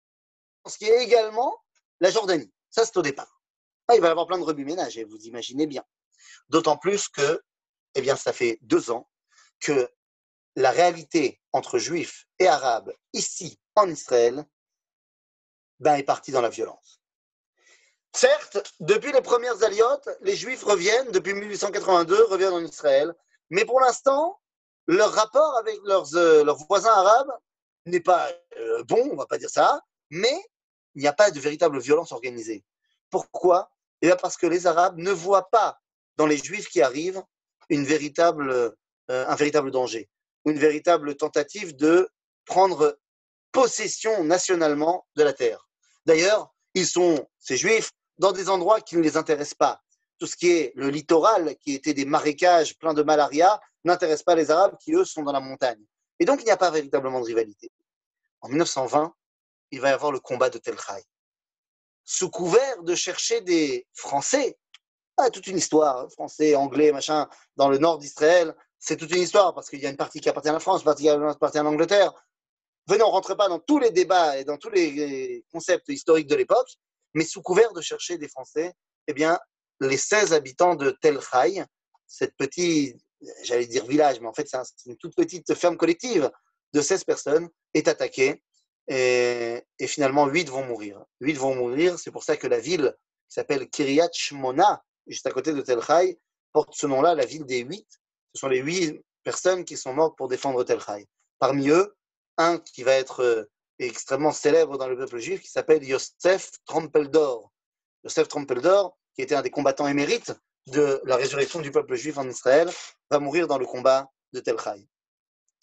[0.67, 1.57] ce qui est également
[2.01, 2.53] la Jordanie.
[2.71, 3.41] Ça, c'est au départ.
[3.89, 5.85] Ah, il va y avoir plein de remue-ménage, vous imaginez bien.
[6.49, 7.43] D'autant plus que,
[7.95, 9.09] eh bien, ça fait deux ans
[9.61, 9.91] que
[10.57, 14.45] la réalité entre juifs et arabes ici en Israël
[15.81, 17.01] ben, est partie dans la violence.
[18.13, 23.13] Certes, depuis les premières aliotes, les Juifs reviennent, depuis 1882, reviennent en Israël.
[23.51, 24.41] Mais pour l'instant,
[24.87, 27.33] leur rapport avec leurs, euh, leurs voisins arabes
[27.87, 30.41] n'est pas euh, bon, on va pas dire ça, mais
[30.95, 32.65] il n'y a pas de véritable violence organisée.
[33.11, 33.71] Pourquoi?
[34.01, 35.81] Eh bien parce que les Arabes ne voient pas
[36.17, 37.23] dans les Juifs qui arrivent
[37.69, 38.71] une véritable, euh,
[39.09, 40.09] un véritable danger,
[40.45, 42.09] une véritable tentative de
[42.45, 42.99] prendre
[43.53, 45.69] possession nationalement de la terre.
[46.07, 49.81] D'ailleurs, ils sont, ces Juifs, dans des endroits qui ne les intéressent pas.
[50.19, 54.35] Tout ce qui est le littoral, qui était des marécages pleins de malaria, n'intéresse pas
[54.35, 55.83] les Arabes qui, eux, sont dans la montagne.
[56.19, 57.71] Et donc, il n'y a pas véritablement de rivalité.
[58.41, 59.15] En 1920,
[59.71, 61.03] il va y avoir le combat de Tel Chai.
[62.05, 64.57] Sous couvert de chercher des Français,
[65.17, 68.55] ah, toute une histoire, hein, français, anglais, machin, dans le nord d'Israël,
[68.85, 70.83] c'est toute une histoire, parce qu'il y a une partie qui appartient à la France,
[70.83, 72.13] une partie qui appartient à l'Angleterre.
[72.87, 76.27] Venez, on ne rentre pas dans tous les débats et dans tous les concepts historiques
[76.27, 76.69] de l'époque,
[77.15, 78.75] mais sous couvert de chercher des Français,
[79.07, 79.39] eh bien,
[79.81, 81.65] les 16 habitants de Tel Chai,
[82.07, 82.99] cette petite,
[83.45, 86.31] j'allais dire village, mais en fait, c'est une toute petite ferme collective
[86.75, 88.43] de 16 personnes, est attaquée.
[88.89, 91.03] Et, finalement, 8 vont mourir.
[91.21, 92.95] 8 vont mourir, c'est pour ça que la ville
[93.29, 96.21] qui s'appelle Kiryat Shmona, juste à côté de Tel Chai,
[96.53, 97.87] porte ce nom-là, la ville des 8.
[98.35, 101.07] Ce sont les 8 personnes qui sont mortes pour défendre Tel Chai.
[101.39, 101.97] Parmi eux,
[102.37, 103.45] un qui va être euh,
[103.79, 107.53] extrêmement célèbre dans le peuple juif qui s'appelle Yosef Trompeldor.
[108.03, 110.33] Yosef Trompeldor, qui était un des combattants émérites
[110.67, 112.69] de la résurrection du peuple juif en Israël,
[113.11, 114.89] va mourir dans le combat de Tel Chai.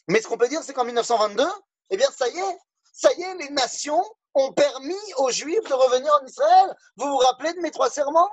[0.07, 1.43] Mais ce qu'on peut dire, c'est qu'en 1922,
[1.89, 2.57] eh bien, ça y est,
[2.93, 4.03] ça y est, les nations
[4.33, 6.73] ont permis aux Juifs de revenir en Israël.
[6.95, 8.29] Vous vous rappelez de mes trois serments?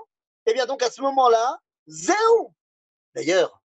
[0.46, 2.52] Eh bien, donc à ce moment-là, zéro.
[3.14, 3.60] D'ailleurs,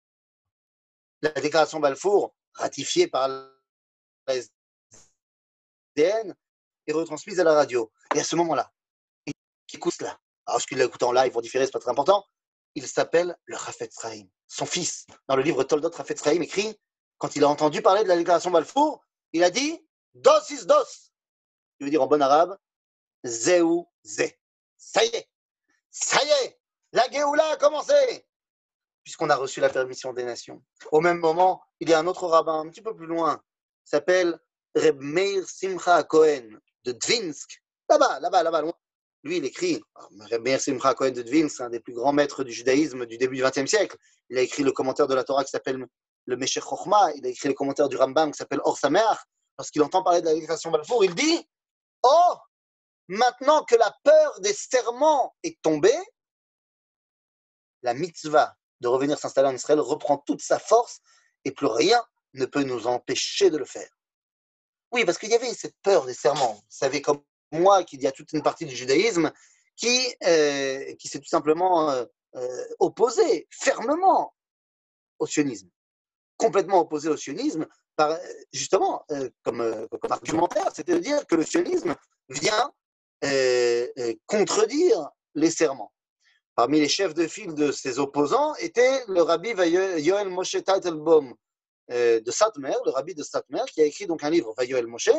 [1.22, 4.34] la déclaration Balfour, ratifiée par la
[5.96, 7.92] est retransmise à la radio.
[8.14, 8.72] Et à ce moment-là,
[9.66, 11.90] qui écoute cela Alors, ce qu'il l'a écouté en live pour différer, c'est pas très
[11.90, 12.26] important.
[12.74, 14.26] Il s'appelle le Rafetz Chaim.
[14.48, 16.78] Son fils, dans le livre Toldot Rafetz Chaim, écrit
[17.18, 20.74] quand il a entendu parler de la déclaration Balfour, il a dit Dos is dos.
[21.78, 22.58] Il veut dire en bon arabe
[23.24, 24.38] Zéou Zé.
[24.76, 25.28] Ça y est,
[25.90, 26.60] ça y est,
[26.92, 28.26] la Géoula a commencé.
[29.04, 30.62] Puisqu'on a reçu la permission des nations.
[30.90, 33.42] Au même moment, il y a un autre rabbin un petit peu plus loin,
[33.84, 34.38] s'appelle
[34.74, 38.72] Reb Meir Simcha Cohen de Dvinsk, là-bas, là-bas, là-bas, loin.
[39.24, 39.80] Lui, il écrit,
[40.30, 43.36] Reb Meir Simcha Cohen de Dvinsk, un des plus grands maîtres du judaïsme du début
[43.36, 43.96] du XXe siècle.
[44.30, 45.86] Il a écrit le commentaire de la Torah qui s'appelle
[46.26, 48.78] le Meshech Chochma, il a écrit le commentaire du Rambam qui s'appelle Or.
[49.58, 51.46] Lorsqu'il entend parler de la déclaration Balfour, il dit
[52.02, 52.34] Oh,
[53.08, 55.90] maintenant que la peur des serments est tombée,
[57.82, 61.00] la mitzvah de revenir s'installer en Israël reprend toute sa force
[61.44, 62.02] et plus rien
[62.34, 63.88] ne peut nous empêcher de le faire.
[64.90, 66.54] Oui, parce qu'il y avait cette peur des serments.
[66.54, 69.32] Vous savez comme moi qu'il y a toute une partie du judaïsme
[69.76, 72.04] qui, euh, s'est tout simplement euh,
[72.36, 74.34] euh, opposée fermement
[75.18, 75.70] au sionisme.
[76.36, 78.18] Complètement opposé au sionisme, par,
[78.52, 79.04] justement,
[79.42, 81.94] comme, comme argumentaire, c'est à dire que le sionisme
[82.30, 82.72] vient
[84.26, 85.92] contredire les serments.
[86.54, 91.34] Parmi les chefs de file de ses opposants était le rabbi Yoel Moshe Teitelbaum
[91.88, 95.10] de Satmer, le rabbi de Satmer, qui a écrit donc un livre, Vayoel Moshe,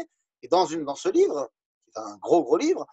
[0.41, 1.50] et dans, ce livre,
[1.96, 2.86] un gros gros livre,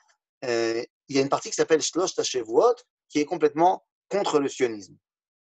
[0.43, 2.77] il y a une partie qui s'appelle Shlosh Tashevuot,
[3.09, 4.97] qui est complètement contre le sionisme.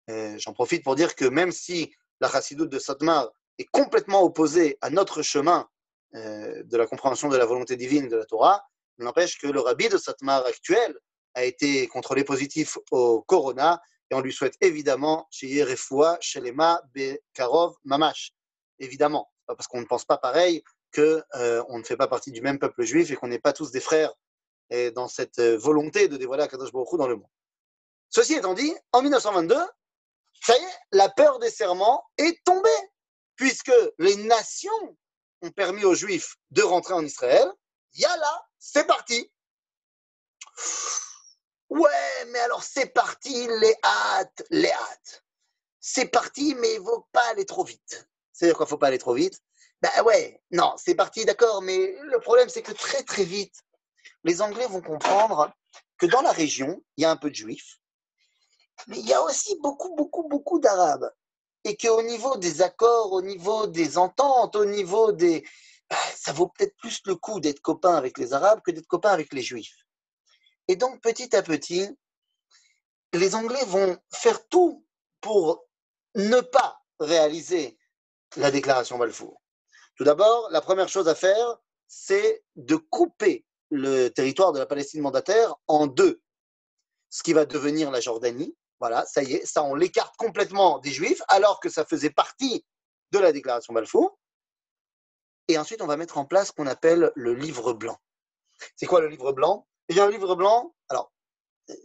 [0.09, 4.90] J'en profite pour dire que même si la chassidoute de Satmar est complètement opposée à
[4.90, 5.68] notre chemin
[6.12, 8.62] de la compréhension de la volonté divine de la Torah,
[8.98, 10.94] n'empêche que le rabbi de Satmar actuel
[11.34, 16.82] a été contrôlé positif au corona et on lui souhaite évidemment chez Yerefoua, chez Lema,
[16.94, 18.32] Bekarov, Mamash.
[18.78, 20.62] Évidemment, parce qu'on ne pense pas pareil
[20.94, 23.52] qu'on euh, on ne fait pas partie du même peuple juif et qu'on n'est pas
[23.52, 24.12] tous des frères
[24.70, 27.30] et dans cette volonté de dévoiler Akadosh Baruch dans le monde.
[28.08, 29.56] Ceci étant dit, en 1922,
[30.44, 32.68] ça y est, la peur des serments est tombée,
[33.36, 34.96] puisque les nations
[35.40, 37.50] ont permis aux Juifs de rentrer en Israël.
[37.94, 39.30] Yalla, c'est parti.
[41.72, 45.24] Ouais, mais alors c'est parti, les hâtes, les hâtes.
[45.80, 48.06] C'est parti, mais il ne faut pas aller trop vite.
[48.30, 49.40] C'est-à-dire qu'il ne faut pas aller trop vite.
[49.80, 53.54] Ben ouais, non, c'est parti, d'accord, mais le problème c'est que très très vite,
[54.22, 55.50] les Anglais vont comprendre
[55.96, 57.78] que dans la région, il y a un peu de juifs,
[58.87, 61.11] mais il y a aussi beaucoup, beaucoup, beaucoup d'arabes.
[61.64, 65.42] Et qu'au niveau des accords, au niveau des ententes, au niveau des...
[65.88, 69.11] Ben, ça vaut peut-être plus le coup d'être copain avec les arabes que d'être copain
[69.11, 69.81] avec les juifs.
[70.68, 71.88] Et donc, petit à petit,
[73.12, 74.85] les Anglais vont faire tout
[75.20, 75.66] pour
[76.14, 77.79] ne pas réaliser
[78.37, 79.42] la déclaration Balfour.
[79.96, 85.03] Tout d'abord, la première chose à faire, c'est de couper le territoire de la Palestine
[85.03, 86.22] mandataire en deux.
[87.11, 88.57] Ce qui va devenir la Jordanie.
[88.81, 92.64] Voilà, ça y est, ça on l'écarte complètement des Juifs, alors que ça faisait partie
[93.12, 94.18] de la déclaration Balfour.
[95.48, 97.98] Et ensuite, on va mettre en place ce qu'on appelle le livre blanc.
[98.77, 99.66] C'est quoi le livre blanc?
[99.96, 100.74] Y a un livre blanc.
[100.88, 101.12] Alors,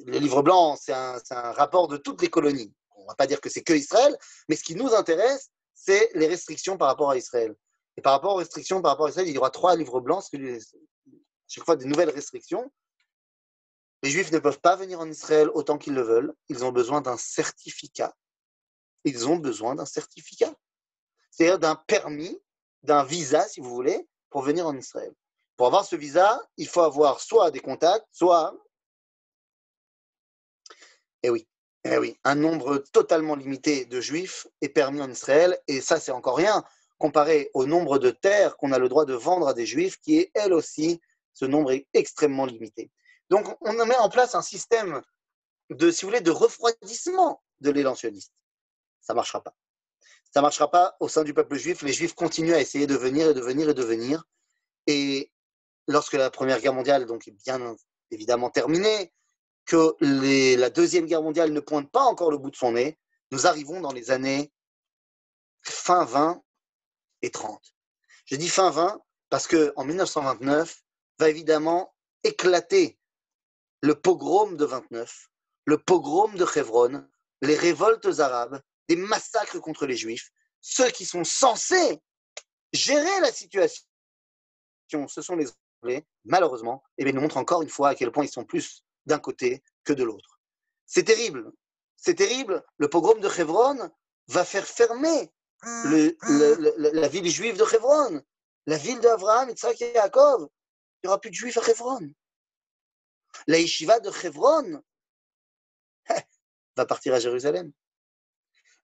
[0.05, 2.73] le livre blanc, c'est un, rapport de toutes les colonies.
[2.95, 4.17] On ne va pas dire que c'est que Israël,
[4.49, 7.55] mais ce qui nous intéresse, c'est les restrictions par rapport à Israël.
[7.95, 10.23] Et par rapport aux restrictions par rapport à Israël, il y aura trois livres blancs,
[11.47, 12.71] chaque fois des nouvelles restrictions.
[14.03, 16.33] Les Juifs ne peuvent pas venir en Israël autant qu'ils le veulent.
[16.49, 18.15] Ils ont besoin d'un certificat.
[19.03, 20.53] Ils ont besoin d'un certificat.
[21.31, 22.39] C'est-à-dire d'un permis,
[22.83, 25.13] d'un visa, si vous voulez, pour venir en Israël.
[25.57, 28.55] Pour avoir ce visa, il faut avoir soit des contacts, soit.
[31.23, 31.47] Eh oui,
[31.83, 36.11] eh oui, un nombre totalement limité de juifs est permis en Israël, et ça, c'est
[36.11, 36.63] encore rien
[36.99, 40.19] comparé au nombre de terres qu'on a le droit de vendre à des juifs, qui
[40.19, 41.01] est elle aussi,
[41.33, 42.91] ce nombre est extrêmement limité.
[43.29, 45.01] Donc, on met en place un système
[45.69, 48.31] de, si vous voulez, de refroidissement de l'élan sioniste.
[49.01, 49.55] Ça ne marchera pas.
[50.33, 51.81] Ça ne marchera pas au sein du peuple juif.
[51.81, 54.23] Les juifs continuent à essayer de venir et de venir et de venir.
[54.87, 55.31] Et
[55.87, 57.75] lorsque la Première Guerre mondiale est bien
[58.11, 59.13] évidemment terminée,
[59.65, 62.97] que la Deuxième Guerre mondiale ne pointe pas encore le bout de son nez,
[63.31, 64.51] nous arrivons dans les années
[65.61, 66.41] fin 20
[67.21, 67.61] et 30.
[68.25, 70.81] Je dis fin 20 parce qu'en 1929
[71.19, 72.97] va évidemment éclater
[73.81, 75.29] le pogrom de 29,
[75.65, 77.05] le pogrom de Hebron,
[77.41, 82.01] les révoltes arabes, des massacres contre les juifs, ceux qui sont censés
[82.73, 83.83] gérer la situation,
[85.07, 85.47] ce sont les
[86.25, 89.63] malheureusement, eh nous montre encore une fois à quel point ils sont plus d'un côté
[89.83, 90.39] que de l'autre.
[90.85, 91.51] C'est terrible.
[91.95, 92.63] C'est terrible.
[92.77, 93.89] Le pogrom de Hebron
[94.27, 95.31] va faire fermer
[95.63, 98.21] la ville juive de Hebron,
[98.65, 100.41] la ville d'Abraham, Yitzhak et Yaakov.
[100.41, 102.11] Il n'y aura plus de juifs à Hebron.
[103.47, 104.81] La yeshiva de Hebron
[106.75, 107.71] va partir à Jérusalem.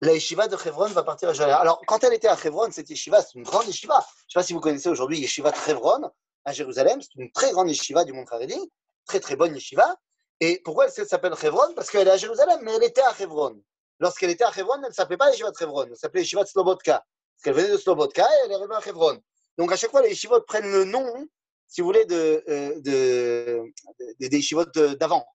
[0.02, 1.62] La yeshiva de Hebron va partir à Jérusalem.
[1.62, 4.00] Alors, quand elle était à Hebron, cette yeshiva, c'est une grande yeshiva.
[4.00, 6.12] Je ne sais pas si vous connaissez aujourd'hui yeshiva de Hebron
[6.46, 7.02] à Jérusalem.
[7.02, 8.60] C'est une très grande yeshiva du Mont Haredi,
[9.06, 9.96] très très bonne yeshiva.
[10.40, 13.62] Et pourquoi elle s'appelle Hebron Parce qu'elle est à Jérusalem, mais elle était à Hebron.
[14.00, 17.04] lorsqu'elle était à Hebron, elle ne s'appelait pas Yeshivat Hebron, elle s'appelait Yeshivat Slobotka.
[17.36, 19.22] Parce qu'elle venait de Slobotka et elle est arrivée à Hebron.
[19.58, 21.28] Donc à chaque fois, les yeshivot prennent le nom,
[21.68, 23.64] si vous voulez, de, euh, de,
[24.00, 25.26] de- des yeshivot de- d'avant.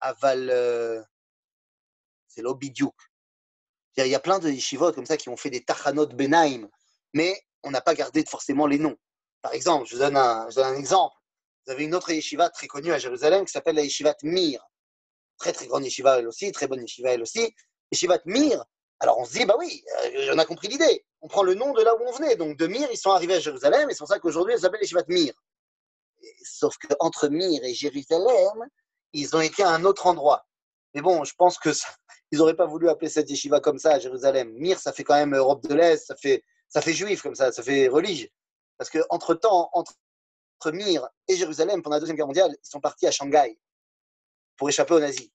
[0.00, 1.02] Aval, euh,
[2.26, 2.94] c'est l'Obidiuk.
[3.96, 6.68] Il y a plein de yeshivot comme ça qui ont fait des tachanot benaim,
[7.12, 8.96] mais on n'a pas gardé forcément les noms.
[9.42, 11.16] Par exemple, je vous donne un, exemple.
[11.66, 14.64] Vous avez une autre yeshiva très connue à Jérusalem qui s'appelle la yeshivat Mir.
[15.38, 17.54] Très très grande yeshiva elle aussi, très bonne yeshiva elle aussi.
[17.90, 18.64] Yeshivat Mir.
[19.00, 21.04] Alors on se dit, bah oui, euh, on a compris l'idée.
[21.20, 22.36] On prend le nom de là où on venait.
[22.36, 24.80] Donc de Mir, ils sont arrivés à Jérusalem et c'est pour ça qu'aujourd'hui elle s'appelle
[24.80, 25.34] yeshivat Mir.
[26.44, 28.68] Sauf qu'entre Mir et Jérusalem,
[29.12, 30.46] ils ont été à un autre endroit.
[30.94, 31.88] Mais bon, je pense que ça,
[32.30, 34.52] ils n'auraient pas voulu appeler cette yeshiva comme ça à Jérusalem.
[34.54, 37.50] Mir, ça fait quand même Europe de l'Est, ça fait, ça fait juif comme ça,
[37.50, 38.30] ça fait religieux.
[38.82, 39.92] Parce que entre temps, entre
[40.58, 43.56] entre Myre et Jérusalem, pendant la Deuxième Guerre mondiale, ils sont partis à Shanghai
[44.56, 45.30] pour échapper aux nazis.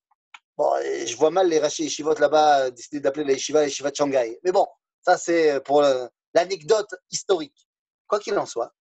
[0.58, 3.96] Bon, je vois mal les rachis yeshivot là-bas euh, décider d'appeler la yeshiva yeshiva de
[3.96, 4.38] Shanghai.
[4.44, 4.68] Mais bon,
[5.02, 7.70] ça c'est pour le- l'anecdote historique.
[8.08, 8.74] Quoi qu'il en soit,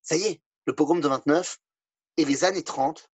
[0.00, 1.58] ça y est, le pogrom de 29
[2.18, 3.10] et les années 30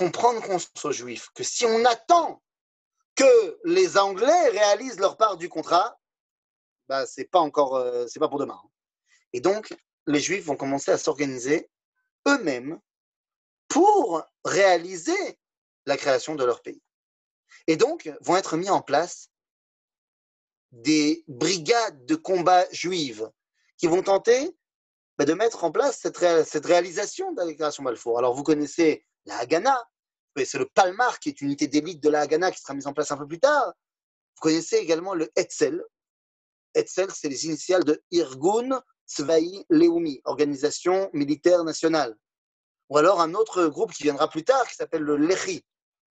[0.00, 2.42] font prendre conscience aux Juifs que si on attend
[3.14, 5.96] que les Anglais réalisent leur part du contrat,
[6.88, 8.60] bah, c'est pas encore, euh, c'est pas pour demain.
[9.32, 9.74] Et donc,
[10.06, 11.70] les Juifs vont commencer à s'organiser
[12.28, 12.78] eux-mêmes
[13.68, 15.38] pour réaliser
[15.86, 16.82] la création de leur pays.
[17.66, 19.30] Et donc, vont être mis en place
[20.72, 23.30] des brigades de combat juives
[23.78, 24.56] qui vont tenter
[25.18, 28.18] bah, de mettre en place cette, ré- cette réalisation de la déclaration Balfour.
[28.18, 29.88] Alors, vous connaissez la Haganah,
[30.34, 32.92] connaissez le Palmar, qui est une unité d'élite de la Haganah qui sera mise en
[32.92, 33.72] place un peu plus tard.
[34.36, 35.82] Vous connaissez également le Hetzel.
[36.74, 42.16] Hetzel, c'est les initiales de Irgun Tzvaï Leumi, organisation militaire nationale.
[42.88, 45.64] Ou alors un autre groupe qui viendra plus tard, qui s'appelle le Lechi,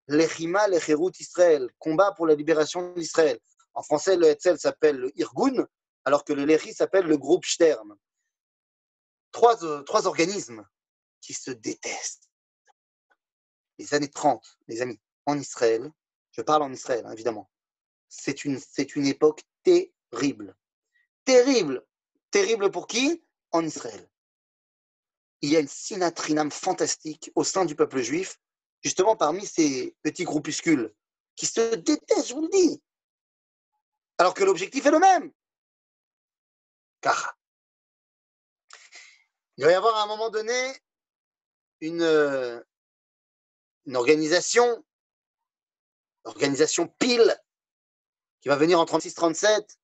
[0.08, 3.38] Lechima Lecherut Israël, combat pour la libération d'Israël.
[3.74, 5.66] En français, le Hetzel s'appelle le Irgun,
[6.04, 7.94] alors que le Lechi s'appelle le groupe Stern.
[9.30, 10.66] Trois, euh, trois organismes
[11.20, 12.30] qui se détestent.
[13.78, 15.90] Les années 30, les amis, en Israël,
[16.32, 17.50] je parle en Israël, hein, évidemment,
[18.08, 20.54] c'est une, c'est une époque terrible.
[21.24, 21.84] Terrible.
[22.32, 23.22] Terrible pour qui?
[23.52, 24.08] En Israël.
[25.42, 28.40] Il y a une sinatrinam fantastique au sein du peuple juif,
[28.80, 30.92] justement parmi ces petits groupuscules
[31.36, 32.82] qui se détestent, je vous le dis.
[34.18, 35.30] Alors que l'objectif est le même.
[37.00, 37.36] Car
[39.58, 40.72] il va y avoir à un moment donné
[41.80, 42.62] une, euh,
[43.84, 44.82] une organisation,
[46.24, 47.36] organisation pile,
[48.40, 49.76] qui va venir en 36-37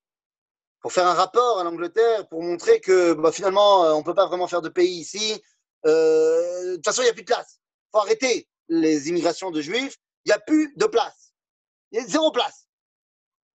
[0.81, 4.15] pour faire un rapport à l'Angleterre pour montrer que bah, finalement, euh, on ne peut
[4.15, 5.43] pas vraiment faire de pays ici.
[5.87, 7.61] Euh, de toute façon, il n'y a plus de place.
[7.61, 9.97] Il faut arrêter les immigrations de juifs.
[10.25, 11.35] Il n'y a plus de place.
[11.91, 12.69] Il y a zéro place.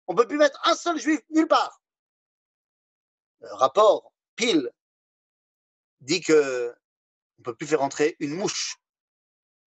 [0.07, 1.81] On ne peut plus mettre un seul juif nulle part.
[3.41, 4.71] Le rapport pile
[5.99, 6.73] dit que
[7.37, 8.77] on ne peut plus faire entrer une mouche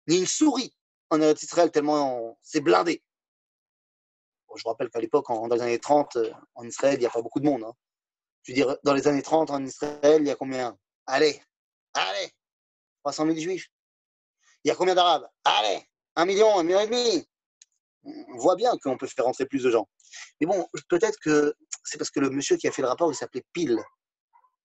[0.07, 0.75] ni une souris
[1.09, 3.03] en Israël tellement c'est blindé.
[4.55, 7.21] Je rappelle qu'à l'époque, dans les années 30, euh, en Israël, il n'y a pas
[7.21, 7.63] beaucoup de monde.
[7.63, 7.73] hein.
[8.43, 10.77] Je veux dire, dans les années 30, en Israël, il y a combien?
[11.07, 11.41] Allez,
[11.93, 12.31] allez,
[13.03, 13.67] 300 000 juifs.
[14.63, 15.27] Il y a combien d'arabes?
[15.43, 15.81] Allez,
[16.15, 17.27] un million, un million et demi.
[18.03, 19.87] On voit bien qu'on peut faire rentrer plus de gens.
[20.39, 23.15] Mais bon, peut-être que c'est parce que le monsieur qui a fait le rapport, il
[23.15, 23.79] s'appelait Pile.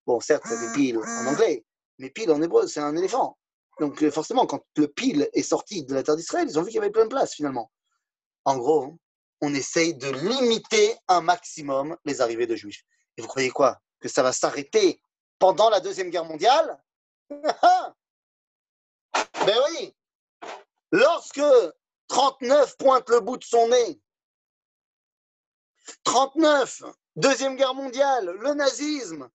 [0.06, 1.64] Bon, certes, c'est Pile en anglais,
[1.98, 3.38] mais Pile en hébreu, c'est un éléphant.
[3.78, 6.68] Donc euh, forcément, quand le Pile est sorti de la terre d'Israël, ils ont vu
[6.68, 7.70] qu'il y avait plein de place finalement.
[8.44, 8.98] En gros,
[9.40, 12.84] on essaye de limiter un maximum les arrivées de juifs.
[13.16, 13.80] Et vous croyez quoi?
[14.00, 15.00] Que ça va s'arrêter
[15.38, 16.78] pendant la Deuxième Guerre mondiale?
[19.46, 19.94] Ben oui
[20.90, 21.40] Lorsque
[22.08, 24.00] 39 pointe le bout de son nez,
[26.04, 26.82] 39,
[27.16, 29.28] Deuxième Guerre mondiale, le nazisme,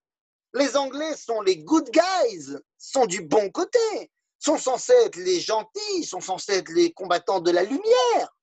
[0.54, 6.04] les Anglais sont les good guys, sont du bon côté, sont censés être les gentils,
[6.04, 8.36] sont censés être les combattants de la lumière.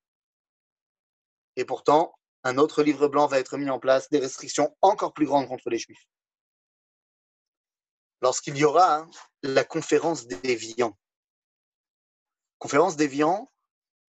[1.61, 5.27] Et pourtant, un autre livre blanc va être mis en place, des restrictions encore plus
[5.27, 6.09] grandes contre les Juifs.
[8.23, 9.11] Lorsqu'il y aura hein,
[9.43, 10.97] la conférence d'Évian.
[12.59, 13.53] Conférence d'Évian,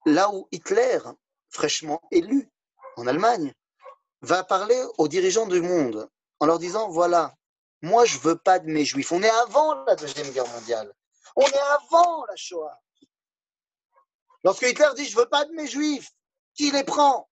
[0.06, 1.00] là où Hitler,
[1.50, 2.50] fraîchement élu
[2.96, 3.54] en Allemagne,
[4.22, 7.36] va parler aux dirigeants du monde en leur disant, voilà,
[7.82, 9.12] moi je veux pas de mes Juifs.
[9.12, 10.94] On est avant la Deuxième Guerre mondiale.
[11.36, 12.80] On est avant la Shoah.
[14.46, 16.14] Lorsque Hitler dit, je veux pas de mes Juifs,
[16.70, 17.28] les prend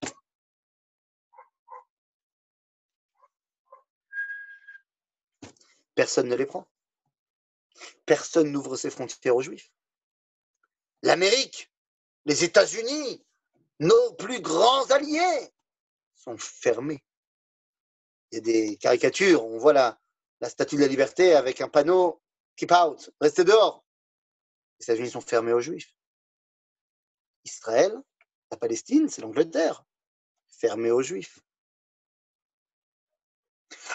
[5.93, 6.65] Personne ne les prend.
[8.05, 9.69] Personne n'ouvre ses frontières aux Juifs.
[11.01, 11.73] L'Amérique,
[12.23, 13.21] les États-Unis,
[13.79, 15.53] nos plus grands alliés
[16.15, 17.03] sont fermés.
[18.31, 19.99] Il y a des caricatures, on voit la,
[20.39, 22.21] la statue de la liberté avec un panneau
[22.55, 23.85] Keep out, restez dehors.
[24.79, 25.93] Les États-Unis sont fermés aux Juifs.
[27.45, 28.01] Israël,
[28.51, 29.83] la Palestine, c'est l'Angleterre,
[30.47, 31.39] fermé aux Juifs.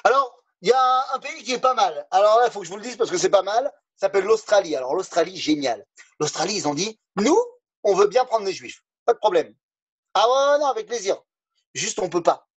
[0.05, 2.07] Alors, il y a un pays qui est pas mal.
[2.11, 3.65] Alors là, il faut que je vous le dise parce que c'est pas mal.
[3.97, 4.75] Ça s'appelle l'Australie.
[4.75, 5.85] Alors l'Australie, génial.
[6.19, 7.39] L'Australie, ils ont dit, nous,
[7.83, 8.83] on veut bien prendre les Juifs.
[9.05, 9.55] Pas de problème.
[10.15, 11.23] Ah ouais, non, avec plaisir.
[11.75, 12.49] Juste, on peut pas.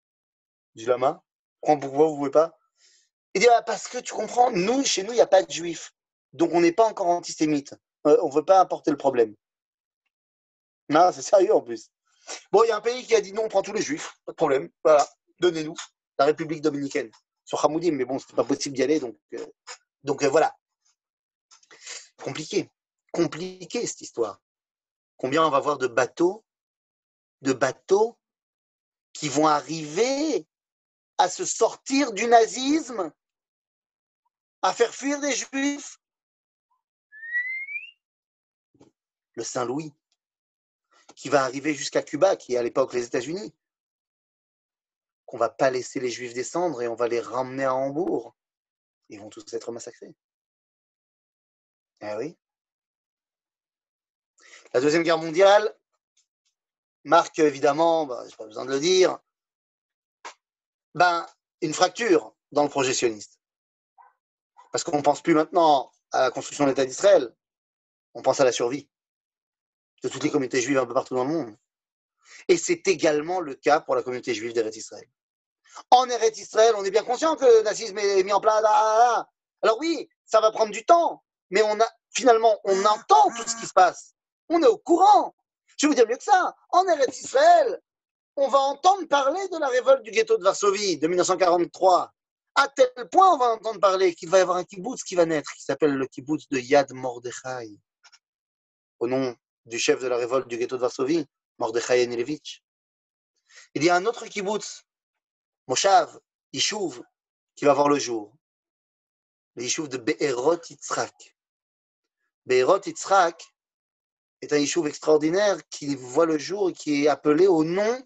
[0.76, 1.22] Dis la main.
[1.62, 2.58] Pourquoi vous pouvez pas?
[3.34, 5.52] Il dit, ah, parce que tu comprends, nous, chez nous, il n'y a pas de
[5.52, 5.91] Juifs.
[6.34, 7.74] Donc, on n'est pas encore antisémite.
[8.06, 9.36] Euh, on ne veut pas apporter le problème.
[10.89, 11.89] Non, c'est sérieux en plus.
[12.51, 14.13] Bon, il y a un pays qui a dit non, on prend tous les juifs,
[14.25, 14.69] pas de problème.
[14.83, 15.07] Voilà,
[15.39, 15.75] donnez-nous.
[16.17, 17.11] La République dominicaine.
[17.45, 19.45] Sur Hamoudim, mais bon, c'était pas possible d'y aller, donc, euh,
[20.07, 20.55] euh, voilà.
[22.21, 22.69] Compliqué.
[23.11, 24.41] Compliqué cette histoire.
[25.17, 26.43] Combien on va voir de bateaux,
[27.41, 28.17] de bateaux
[29.13, 30.45] qui vont arriver
[31.17, 33.11] à se sortir du nazisme,
[34.61, 35.99] à faire fuir des juifs?
[39.35, 39.93] Le Saint-Louis,
[41.18, 43.53] qui va arriver jusqu'à Cuba, qui est à l'époque les États-Unis,
[45.26, 48.36] qu'on va pas laisser les Juifs descendre et on va les ramener à Hambourg.
[49.09, 50.15] Ils vont tous être massacrés.
[52.01, 52.38] Ah oui.
[54.74, 55.76] La Deuxième Guerre mondiale
[57.03, 59.18] marque évidemment, bah, je n'ai pas besoin de le dire,
[60.93, 61.26] ben,
[61.61, 62.93] une fracture dans le projet.
[64.72, 67.36] Parce qu'on ne pense plus maintenant à la construction de l'État d'Israël,
[68.13, 68.88] on pense à la survie
[70.04, 71.56] de toutes les communautés juives un peu partout dans le monde.
[72.48, 75.08] Et c'est également le cas pour la communauté juive d'Eretz Israël.
[75.91, 78.64] En Eretz Israël, on est bien conscient que le nazisme est mis en place.
[79.62, 83.56] Alors oui, ça va prendre du temps, mais on a finalement, on entend tout ce
[83.56, 84.14] qui se passe.
[84.50, 85.36] On est au courant.
[85.78, 86.56] Je vais vous dire mieux que ça.
[86.70, 87.80] En Eretz Israël,
[88.36, 92.12] on va entendre parler de la révolte du ghetto de Varsovie de 1943.
[92.56, 95.26] À tel point, on va entendre parler qu'il va y avoir un kibbutz qui va
[95.26, 97.78] naître, qui s'appelle le kibbutz de Yad Mordechai,
[99.00, 99.36] au nom
[99.68, 101.26] du chef de la révolte du ghetto de Varsovie,
[101.59, 102.63] Mordechai Enilevich.
[103.74, 104.84] Il y a un autre kibbutz,
[105.68, 106.20] Moshav,
[106.53, 107.03] Yishuv,
[107.55, 108.34] qui va voir le jour.
[109.55, 111.36] Le de Be'erot Yitzhak.
[112.45, 113.43] Be'erot Yitzhak
[114.41, 118.01] est un Yishuv extraordinaire qui voit le jour et qui est appelé au nom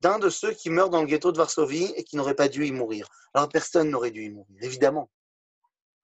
[0.00, 2.66] d'un de ceux qui meurent dans le ghetto de Varsovie et qui n'aurait pas dû
[2.66, 3.08] y mourir.
[3.34, 5.10] Alors personne n'aurait dû y mourir, évidemment.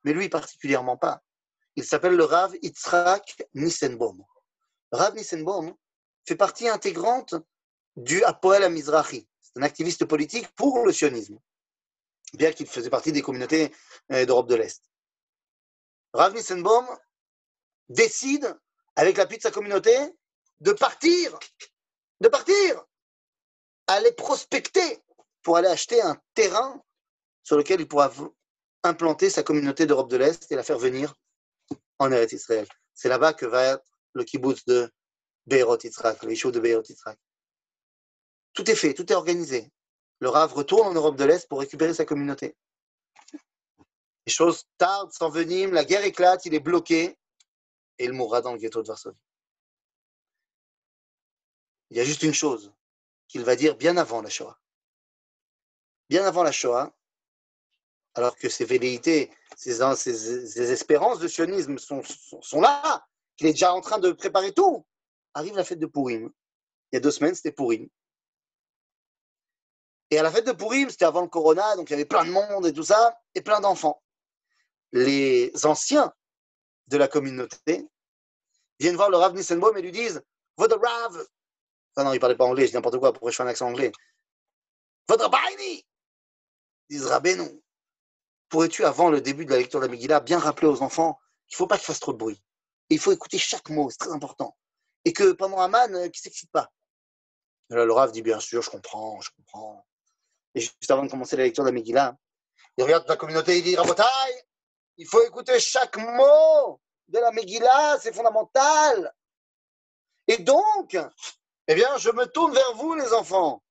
[0.04, 1.22] Mais lui particulièrement pas.
[1.76, 4.24] Il s'appelle le Rav Yitzhak Nissenbaum.
[4.93, 5.74] Rav Nissenbaum
[6.26, 7.34] fait partie intégrante
[7.97, 9.26] du Apoel Mizrahi.
[9.41, 11.38] C'est un activiste politique pour le sionisme,
[12.34, 13.74] bien qu'il faisait partie des communautés
[14.12, 14.82] euh, d'Europe de l'Est.
[16.12, 16.86] Rav Nissenbaum
[17.88, 18.59] décide,
[18.97, 19.97] avec l'appui de sa communauté,
[20.61, 21.38] de partir,
[22.20, 22.84] de partir,
[23.86, 25.03] aller prospecter
[25.43, 26.82] pour aller acheter un terrain
[27.43, 28.12] sur lequel il pourra
[28.82, 31.14] implanter sa communauté d'Europe de l'Est et la faire venir
[31.99, 32.66] en Eretz Israël.
[32.95, 34.90] C'est là-bas que va être le kibbutz de
[35.46, 37.18] Beirot Yitzhak, le de Beirot Yitzhak.
[38.52, 39.70] Tout est fait, tout est organisé.
[40.20, 42.56] Le Rav retourne en Europe de l'Est pour récupérer sa communauté.
[44.26, 47.16] Les choses tardent, s'enveniment, la guerre éclate, il est bloqué
[47.98, 49.18] et il mourra dans le ghetto de Varsovie.
[51.90, 52.72] Il y a juste une chose
[53.28, 54.58] qu'il va dire bien avant la Shoah.
[56.08, 56.92] Bien avant la Shoah,
[58.14, 63.08] alors que ses velléités, ses, espérances de sionisme sont là,
[63.41, 64.86] qu'il est déjà en train de préparer tout.
[65.32, 66.30] Arrive la fête de Purim.
[66.93, 67.88] Il y a deux semaines, c'était Purim.
[70.11, 72.26] Et à la fête de Purim, c'était avant le Corona, donc il y avait plein
[72.26, 74.03] de monde et tout ça, et plein d'enfants.
[74.93, 76.12] Les anciens
[76.88, 77.88] de la communauté
[78.78, 80.22] viennent voir le Rav Nissenbaum et lui disent
[80.59, 81.26] Votre Rav
[81.97, 83.93] non, il parlait pas anglais, je dis n'importe quoi, pourquoi je fais un accent anglais?
[85.09, 85.84] Votre Baini
[86.88, 87.61] Ils disent
[88.49, 91.55] pourrais-tu, avant le début de la lecture de la Megillah, bien rappeler aux enfants qu'il
[91.55, 92.43] ne faut pas qu'ils fassent trop de bruit?
[92.91, 94.57] Il faut écouter chaque mot, c'est très important.
[95.05, 96.70] Et que pendant euh, qui ne s'excite pas.
[97.70, 99.86] là, le Rav dit bien sûr, je comprends, je comprends.
[100.55, 102.16] Et juste avant de commencer la lecture de la Megillah,
[102.76, 104.05] il regarde la communauté et il dit Rabotai,
[104.97, 109.12] il faut écouter chaque mot de la Megillah, c'est fondamental.
[110.26, 110.97] Et donc,
[111.68, 113.62] eh bien, je me tourne vers vous, les enfants.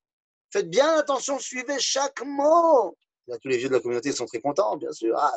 [0.51, 2.97] Faites bien attention, suivez chaque mot.
[3.27, 5.15] Là, tous les vieux de la communauté sont très contents, bien sûr.
[5.17, 5.31] Ah.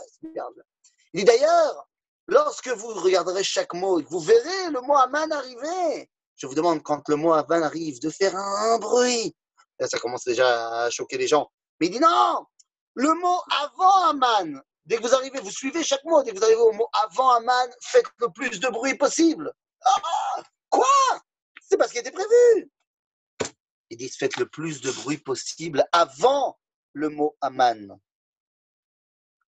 [1.12, 1.89] Il dit d'ailleurs,
[2.28, 6.82] Lorsque vous regarderez chaque mot et vous verrez le mot Aman arriver, je vous demande
[6.82, 9.34] quand le mot Aman arrive de faire un bruit.
[9.78, 11.50] Là, ça commence déjà à choquer les gens.
[11.80, 12.46] Mais il dit non,
[12.94, 14.62] le mot avant Aman.
[14.84, 16.22] Dès que vous arrivez, vous suivez chaque mot.
[16.22, 19.52] Dès que vous arrivez au mot avant Aman, faites le plus de bruit possible.
[19.84, 20.86] Ah, quoi?
[21.68, 22.70] C'est parce qu'il était prévu.
[23.90, 26.58] Ils disent faites le plus de bruit possible avant
[26.92, 28.00] le mot Aman.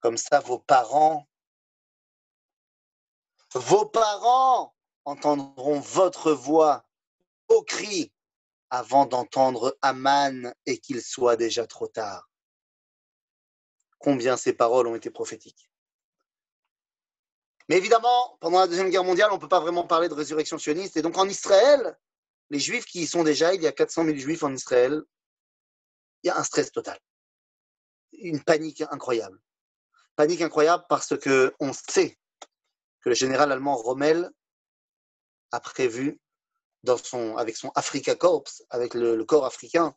[0.01, 1.27] Comme ça, vos parents,
[3.55, 4.75] vos parents
[5.05, 6.85] entendront votre voix
[7.49, 8.13] au cri
[8.71, 12.29] avant d'entendre Aman et qu'il soit déjà trop tard.
[13.99, 15.71] Combien ces paroles ont été prophétiques.
[17.69, 20.59] Mais évidemment, pendant la Deuxième Guerre mondiale, on ne peut pas vraiment parler de résurrection
[20.59, 20.97] sioniste.
[20.97, 21.97] Et donc en Israël,
[22.51, 25.03] les Juifs qui y sont déjà, il y a 400 000 Juifs en Israël,
[26.23, 26.99] il y a un stress total.
[28.13, 29.41] Une panique incroyable.
[30.17, 32.19] Panique incroyable parce qu'on sait
[33.05, 34.31] que le général allemand Rommel
[35.53, 36.19] a prévu
[37.37, 39.95] avec son Africa Corps, avec le, corps africain,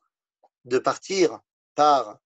[0.65, 1.39] de partir
[1.75, 2.19] par,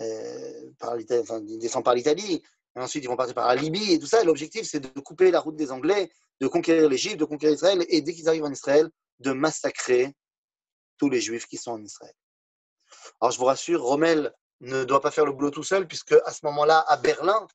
[0.00, 1.22] euh, l'Italie,
[1.66, 2.42] enfin, par l'Italie,
[2.76, 4.24] et ensuite ils vont partir par la Libye et tout ça.
[4.24, 6.10] l'objectif, c'est de couper la route des Anglais,
[6.40, 10.14] de conquérir l'Égypte, de conquérir Israël, et dès qu'ils arrivent en Israël, de massacrer
[10.98, 12.14] tous les Juifs qui sont en Israël.
[13.20, 16.32] Alors je vous rassure, Rommel ne doit pas faire le boulot tout seul, puisque à
[16.32, 17.46] ce moment-là, à Berlin,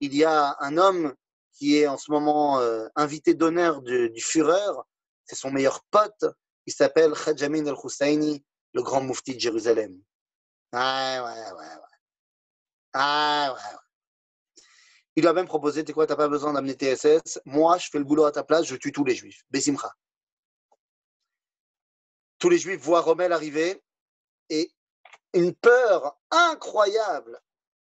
[0.00, 1.14] il y a un homme
[1.52, 4.72] qui est en ce moment euh, invité d'honneur du, Führer,
[5.24, 6.24] c'est son meilleur pote,
[6.66, 10.00] il s'appelle Khajamin al-Husseini, le grand moufti de Jérusalem.
[10.72, 11.98] Ah ouais, ouais, ouais.
[12.92, 13.78] Ah ouais, ouais.
[15.16, 17.98] Il lui a même proposé, tu quoi, t'as pas besoin d'amener TSS, moi je fais
[17.98, 19.42] le boulot à ta place, je tue tous les juifs.
[19.50, 19.92] Besimcha.
[22.38, 23.82] Tous les juifs voient Rommel arriver
[24.48, 24.72] et
[25.34, 27.40] une peur incroyable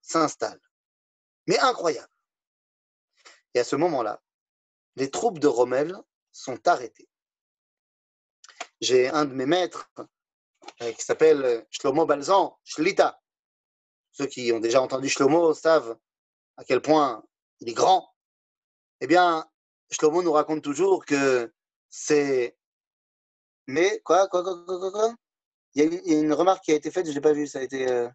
[0.01, 0.59] s'installe.
[1.47, 2.11] Mais incroyable.
[3.53, 4.21] Et à ce moment-là,
[4.95, 5.97] les troupes de Rommel
[6.31, 7.09] sont arrêtées.
[8.79, 9.91] J'ai un de mes maîtres
[10.81, 13.21] euh, qui s'appelle Shlomo Balzan, Shlita.
[14.11, 15.97] Ceux qui ont déjà entendu Shlomo savent
[16.57, 17.23] à quel point
[17.59, 18.13] il est grand.
[18.99, 19.47] Eh bien,
[19.91, 21.53] Shlomo nous raconte toujours que
[21.89, 22.57] c'est.
[23.67, 25.15] Mais quoi, quoi, quoi, quoi, quoi,
[25.75, 27.59] il y, a une, remarque qui a été faite, je ne l'ai pas vue, ça
[27.59, 27.87] a été.
[27.87, 28.09] Euh,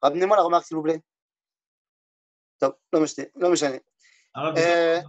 [0.00, 1.02] ramenez-moi la remarque, s'il vous plaît.
[2.58, 2.80] Top,
[4.36, 5.00] euh,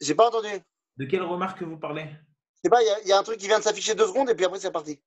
[0.00, 0.48] J'ai pas entendu.
[0.96, 2.04] De quelle remarque vous parlez?
[2.04, 4.34] Je sais pas, il y, a un truc qui vient de s'afficher deux secondes et
[4.34, 5.00] puis après c'est parti.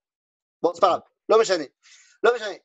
[0.62, 1.04] Bon, c'est pas grave.
[1.28, 1.74] L'homme chané.
[2.24, 2.64] L'homme chané.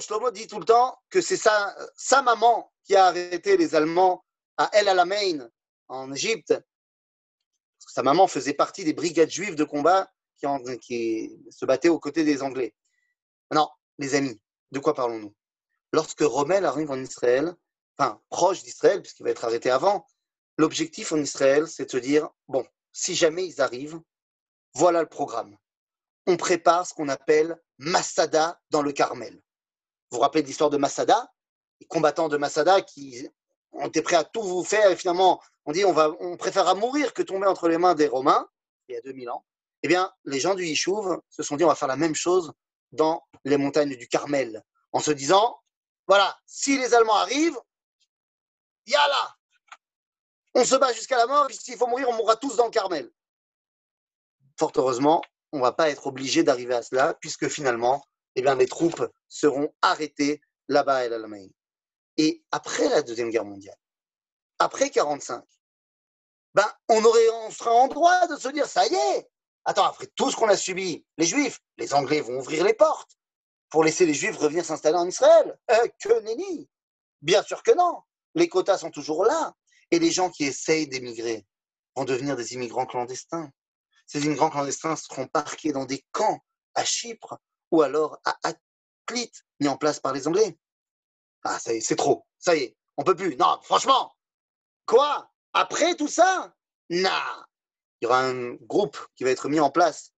[0.00, 4.24] Shlomo dit tout le temps que c'est sa, sa maman qui a arrêté les Allemands
[4.56, 5.48] à El Alamein,
[5.88, 6.54] en Égypte.
[7.78, 10.46] Sa maman faisait partie des brigades juives de combat qui,
[10.80, 12.74] qui se battaient aux côtés des Anglais.
[13.52, 13.68] Non,
[13.98, 15.34] les amis, de quoi parlons-nous?
[15.92, 17.54] Lorsque Rommel arrive en Israël,
[18.28, 20.06] proche d'Israël, puisqu'il va être arrêté avant,
[20.56, 24.00] l'objectif en Israël, c'est de se dire, bon, si jamais ils arrivent,
[24.74, 25.56] voilà le programme.
[26.26, 29.34] On prépare ce qu'on appelle Massada dans le Carmel.
[30.10, 31.30] Vous vous rappelez de l'histoire de Massada
[31.80, 33.28] Les combattants de Massada qui
[33.72, 36.74] ont été prêts à tout vous faire et finalement on dit on, va, on préférera
[36.74, 38.48] mourir que tomber entre les mains des Romains,
[38.88, 39.44] il y a 2000 ans.
[39.82, 42.52] Eh bien, les gens du Yishuv se sont dit on va faire la même chose
[42.92, 45.60] dans les montagnes du Carmel, en se disant
[46.06, 47.58] voilà, si les Allemands arrivent,
[48.86, 49.36] yalla,
[50.54, 52.70] on se bat jusqu'à la mort, et s'il faut mourir, on mourra tous dans le
[52.70, 53.10] Carmel.
[54.58, 55.22] Fort heureusement,
[55.52, 58.04] on ne va pas être obligé d'arriver à cela, puisque finalement,
[58.36, 61.50] eh les troupes seront arrêtées là-bas à El
[62.16, 63.78] Et après la Deuxième Guerre mondiale,
[64.58, 65.44] après 1945,
[66.54, 69.30] ben, on, aurait, on serait en droit de se dire, ça y est,
[69.64, 73.16] attends, après tout ce qu'on a subi, les Juifs, les Anglais vont ouvrir les portes
[73.68, 75.58] pour laisser les Juifs revenir s'installer en Israël.
[75.70, 76.68] Euh, que nenni
[77.22, 78.02] Bien sûr que non.
[78.34, 79.54] Les quotas sont toujours là.
[79.90, 81.46] Et les gens qui essayent d'émigrer
[81.96, 83.50] vont devenir des immigrants clandestins.
[84.06, 86.40] Ces immigrants clandestins seront parqués dans des camps
[86.74, 87.38] à Chypre
[87.70, 90.56] ou alors à Atlit, mis en place par les Anglais.
[91.44, 92.26] Ah, ça y est, c'est trop.
[92.38, 93.36] Ça y est, on peut plus.
[93.36, 94.14] Non, franchement.
[94.86, 95.30] Quoi?
[95.52, 96.54] Après tout ça?
[96.90, 97.10] Non.
[98.00, 100.12] Il y aura un groupe qui va être mis en place,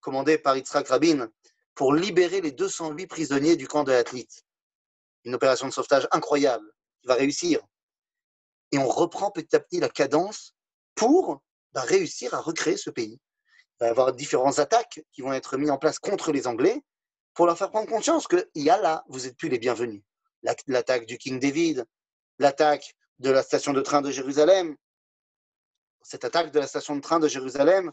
[0.00, 1.28] commandé par Yitzhak Rabin,
[1.74, 4.28] pour libérer les 208 prisonniers du camp de Atlit.
[5.24, 6.73] Une opération de sauvetage incroyable
[7.04, 7.60] qui va réussir.
[8.72, 10.54] Et on reprend petit à petit la cadence
[10.94, 11.42] pour
[11.72, 13.20] bah, réussir à recréer ce pays.
[13.20, 16.82] Il va y avoir différentes attaques qui vont être mises en place contre les Anglais
[17.34, 20.02] pour leur faire prendre conscience qu'il y a là, vous n'êtes plus les bienvenus.
[20.66, 21.84] L'attaque du King David,
[22.38, 24.76] l'attaque de la station de train de Jérusalem.
[26.02, 27.92] Cette attaque de la station de train de Jérusalem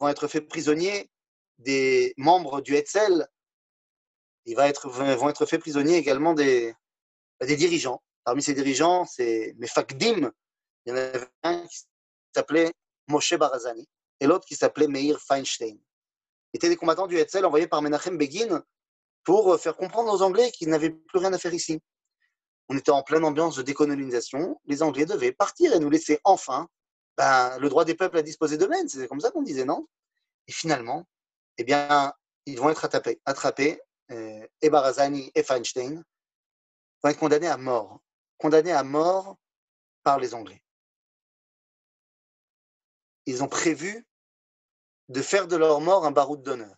[0.00, 1.10] vont être faits prisonniers
[1.58, 3.28] des membres du Hetzel,
[4.46, 6.74] il être, vont être faits prisonniers également des
[7.40, 8.00] dirigeants.
[8.28, 10.30] Parmi ces dirigeants, c'est Mefakdim.
[10.84, 11.78] Il y en avait un qui
[12.34, 12.74] s'appelait
[13.06, 13.88] Moshe Barazani
[14.20, 15.78] et l'autre qui s'appelait Meir Feinstein.
[16.52, 18.62] C'était des combattants du Hetzel envoyés par Menachem Begin
[19.24, 21.80] pour faire comprendre aux Anglais qu'ils n'avaient plus rien à faire ici.
[22.68, 24.60] On était en pleine ambiance de décolonisation.
[24.66, 26.68] Les Anglais devaient partir et nous laisser enfin
[27.16, 28.90] ben, le droit des peuples à disposer d'eux-mêmes.
[28.90, 29.88] C'est comme ça qu'on disait, non?
[30.48, 31.08] Et finalement,
[31.56, 32.12] eh bien,
[32.44, 36.04] ils vont être attrapés, attrapés euh, et Barazani et Feinstein
[37.02, 38.02] vont être condamnés à mort,
[38.38, 39.36] condamnés à mort
[40.02, 40.62] par les Anglais.
[43.26, 44.06] Ils ont prévu
[45.08, 46.74] de faire de leur mort un baroud d'honneur.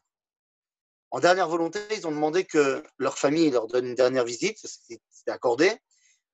[1.12, 5.30] En dernière volonté, ils ont demandé que leur famille leur donne une dernière visite, c'était
[5.30, 5.76] accordé,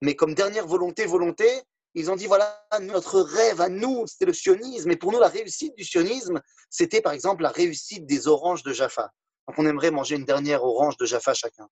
[0.03, 1.49] mais comme dernière volonté, volonté,
[1.95, 5.29] ils ont dit voilà, notre rêve à nous, c'était le sionisme, et pour nous, la
[5.29, 9.11] réussite du sionisme, c'était par exemple la réussite des oranges de Jaffa.
[9.49, 11.69] Donc on aimerait manger une dernière orange de Jaffa chacun.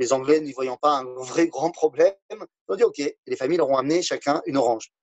[0.00, 2.14] Les Anglais, n'y voyant pas un vrai grand problème,
[2.68, 4.94] ont dit ok, les familles leur ont amené chacun une orange.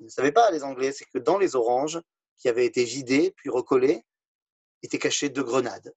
[0.00, 2.00] Ils ne savaient pas, les Anglais, c'est que dans les oranges,
[2.38, 4.02] qui avaient été vidées puis recollées,
[4.82, 5.94] étaient cachées deux grenades.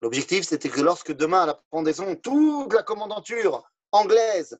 [0.00, 3.62] L'objectif, c'était que lorsque demain, à la pendaison, toute la commandanture
[3.92, 4.58] anglaise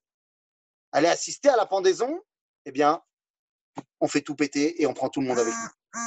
[0.93, 2.23] allait assister à la pendaison,
[2.67, 3.03] eh bien,
[4.01, 6.01] on fait tout péter et on prend tout le monde avec nous.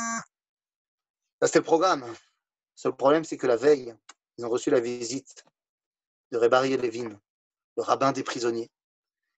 [1.41, 2.05] Ça, c'était le programme.
[2.05, 2.15] Le
[2.75, 3.95] seul problème, c'est que la veille,
[4.37, 5.43] ils ont reçu la visite
[6.31, 7.19] de Rebari Levin,
[7.77, 8.69] le rabbin des prisonniers,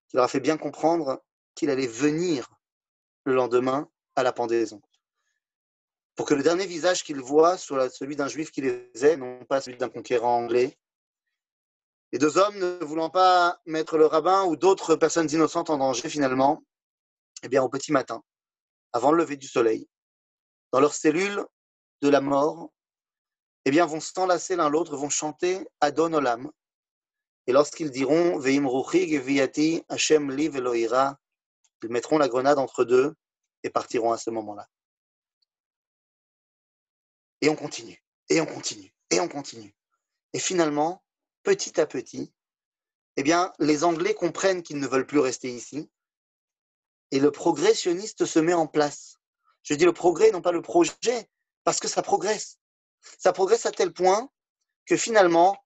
[0.07, 1.23] qui leur a fait bien comprendre
[1.55, 2.49] qu'il allait venir
[3.25, 4.81] le lendemain à la pendaison.
[6.15, 9.45] Pour que le dernier visage qu'ils voient soit celui d'un juif qui les aime, non
[9.45, 10.77] pas celui d'un conquérant anglais,
[12.11, 16.09] les deux hommes, ne voulant pas mettre le rabbin ou d'autres personnes innocentes en danger,
[16.09, 16.61] finalement,
[17.43, 18.21] eh bien, au petit matin,
[18.91, 19.87] avant le lever du soleil,
[20.73, 21.45] dans leur cellule
[22.01, 22.69] de la mort,
[23.63, 26.51] eh bien, vont s'enlacer l'un l'autre, vont chanter Adon Olam.
[27.47, 31.17] Et lorsqu'ils diront Veim Ruchig Viati Hashem Li Veloira,
[31.83, 33.15] ils mettront la grenade entre deux
[33.63, 34.67] et partiront à ce moment-là.
[37.41, 39.75] Et on continue, et on continue, et on continue.
[40.33, 41.03] Et finalement,
[41.43, 42.31] petit à petit,
[43.17, 45.89] eh bien, les Anglais comprennent qu'ils ne veulent plus rester ici.
[47.11, 49.17] Et le progressionniste se met en place.
[49.63, 51.29] Je dis le progrès, non pas le projet,
[51.63, 52.57] parce que ça progresse.
[53.17, 54.29] Ça progresse à tel point
[54.85, 55.57] que finalement,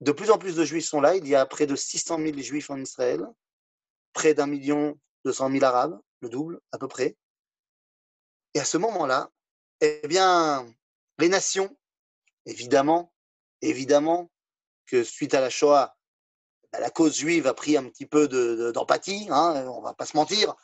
[0.00, 1.16] de plus en plus de juifs sont là.
[1.16, 3.26] Il y a près de 600 000 juifs en Israël,
[4.12, 7.16] près d'un million deux cent mille arabes, le double à peu près.
[8.54, 9.30] Et à ce moment-là,
[9.80, 10.66] eh bien,
[11.18, 11.76] les nations,
[12.46, 13.12] évidemment,
[13.60, 14.30] évidemment,
[14.86, 15.96] que suite à la Shoah,
[16.72, 18.28] bah, la cause juive a pris un petit peu
[18.72, 20.54] d'empathie, hein, on va pas se mentir.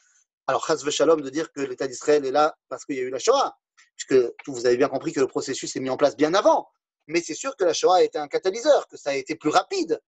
[0.46, 3.10] Alors, Chaz Shalom de dire que l'État d'Israël est là parce qu'il y a eu
[3.10, 3.56] la Shoah,
[3.96, 6.70] puisque vous avez bien compris que le processus est mis en place bien avant.
[7.06, 9.50] Mais c'est sûr que la Shoah a été un catalyseur, que ça a été plus
[9.50, 10.00] rapide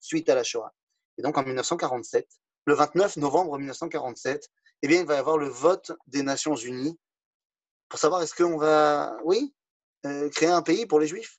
[0.00, 0.72] suite à la Shoah.
[1.18, 2.28] Et donc en 1947,
[2.66, 4.50] le 29 novembre 1947,
[4.82, 6.98] eh bien, il va y avoir le vote des Nations Unies
[7.88, 9.54] pour savoir est-ce qu'on va, oui,
[10.06, 11.38] euh, créer un pays pour les Juifs.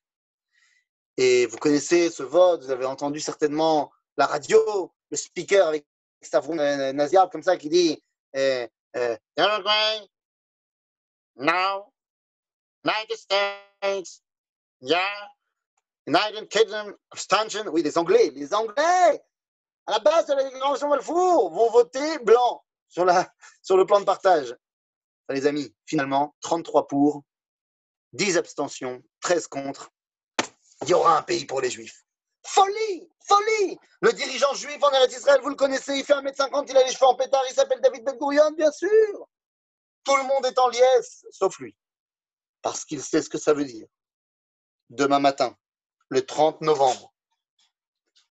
[1.18, 5.86] Et vous connaissez ce vote, vous avez entendu certainement la radio, le speaker avec
[6.22, 8.04] Stavron Naziar comme ça qui dit
[8.36, 9.18] euh, euh,
[11.36, 11.94] now,
[12.84, 14.22] United States,
[14.82, 15.30] yeah,
[16.08, 17.68] United Kingdom abstention.
[17.68, 19.24] Oui, les Anglais, les Anglais,
[19.86, 23.32] à la base de la déclaration Balfour, vont voter blanc sur, la,
[23.70, 24.56] le plan de partage.
[25.30, 27.24] les amis, finalement, 33 pour,
[28.14, 29.92] 10 abstentions, 13 contre
[30.84, 32.04] il y aura un pays pour les juifs.
[32.46, 36.78] Folie Folie Le dirigeant juif en Eretz Israël, vous le connaissez, il fait 1m50, il
[36.78, 39.28] a les cheveux en pétard, il s'appelle David Ben Gurion, bien sûr
[40.04, 41.76] Tout le monde est en liesse, sauf lui.
[42.62, 43.88] Parce qu'il sait ce que ça veut dire.
[44.90, 45.58] Demain matin,
[46.10, 47.14] le 30 novembre,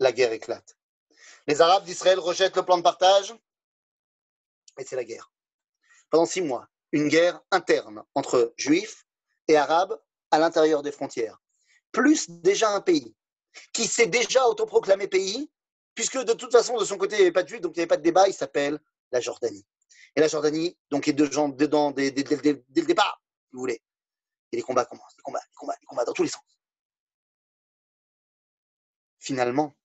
[0.00, 0.76] la guerre éclate.
[1.46, 3.34] Les Arabes d'Israël rejettent le plan de partage
[4.78, 5.32] et c'est la guerre.
[6.10, 9.06] Pendant six mois, une guerre interne entre juifs
[9.46, 10.00] et arabes
[10.30, 11.38] à l'intérieur des frontières
[11.92, 13.14] plus déjà un pays
[13.72, 15.50] qui s'est déjà autoproclamé pays,
[15.94, 17.78] puisque de toute façon, de son côté, il n'y avait pas de juifs, donc il
[17.78, 18.78] n'y avait pas de débat, il s'appelle
[19.10, 19.66] la Jordanie.
[20.14, 23.82] Et la Jordanie, donc, est dedans dès, dès, le départ, si vous voulez.
[24.52, 26.42] Et les combats commencent, les combats, les combats, les combats dans tous les sens.
[29.18, 29.76] Finalement,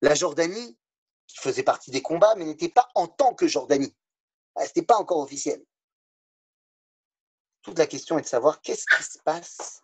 [0.00, 0.78] la Jordanie,
[1.26, 3.94] qui faisait partie des combats, mais n'était pas en tant que Jordanie.
[4.56, 5.64] Ce n'était pas encore officiel.
[7.62, 9.82] Toute la question est de savoir qu'est-ce qui se passe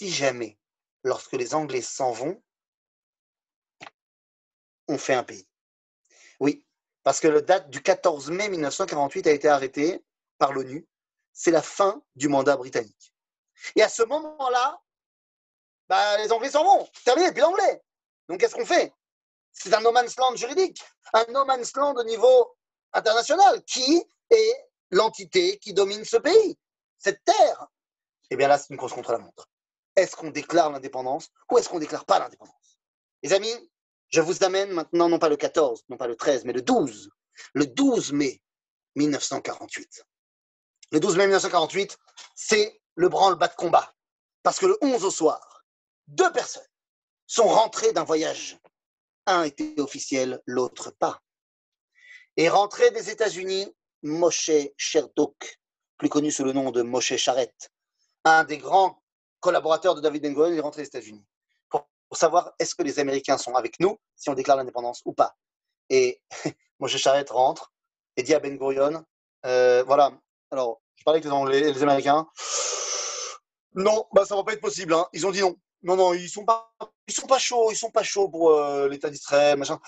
[0.00, 0.58] si jamais,
[1.02, 2.42] lorsque les Anglais s'en vont,
[4.88, 5.46] on fait un pays.
[6.40, 6.66] Oui,
[7.02, 10.04] parce que la date du 14 mai 1948 a été arrêtée
[10.38, 10.86] par l'ONU.
[11.32, 13.14] C'est la fin du mandat britannique.
[13.76, 14.80] Et à ce moment-là,
[15.88, 16.88] bah, les Anglais s'en vont.
[17.04, 17.82] Terminé, puis l'anglais.
[18.28, 18.92] Donc qu'est-ce qu'on fait?
[19.52, 20.80] C'est un no man's land juridique,
[21.12, 22.56] un no man's land au niveau
[22.92, 26.56] international qui est l'entité qui domine ce pays,
[26.98, 27.66] cette terre.
[28.30, 29.48] Eh bien là, c'est une course contre la montre.
[29.96, 32.78] Est-ce qu'on déclare l'indépendance ou est-ce qu'on ne déclare pas l'indépendance?
[33.22, 33.70] Les amis,
[34.10, 37.10] je vous amène maintenant non pas le 14, non pas le 13, mais le 12.
[37.54, 38.42] Le 12 mai
[38.96, 40.04] 1948.
[40.92, 41.96] Le 12 mai 1948,
[42.34, 43.94] c'est le branle-bas de combat.
[44.42, 45.64] Parce que le 11 au soir,
[46.08, 46.66] deux personnes
[47.26, 48.58] sont rentrées d'un voyage.
[49.26, 51.22] Un était officiel, l'autre pas.
[52.36, 55.60] Et rentré des États-Unis, Moshe Sherdok,
[55.98, 57.70] plus connu sous le nom de Moshe Charette,
[58.24, 59.00] un des grands
[59.38, 61.24] collaborateurs de David Ben Gurion, est rentré des États-Unis
[62.10, 65.36] pour, savoir est-ce que les Américains sont avec nous si on déclare l'indépendance ou pas.
[65.88, 66.20] Et
[66.80, 67.72] Moshe Charette rentre
[68.16, 69.04] et dit à Ben Gurion,
[69.46, 70.12] euh, voilà,
[70.50, 72.26] alors je parlais avec les, Américains,
[73.74, 74.92] non, bah ça va pas être possible.
[74.94, 75.06] Hein.
[75.12, 75.56] Ils ont dit non.
[75.82, 76.70] Non, non, ils sont pas,
[77.08, 79.78] sont pas chauds, ils sont pas chauds pour euh, l'État d'Israël, machin.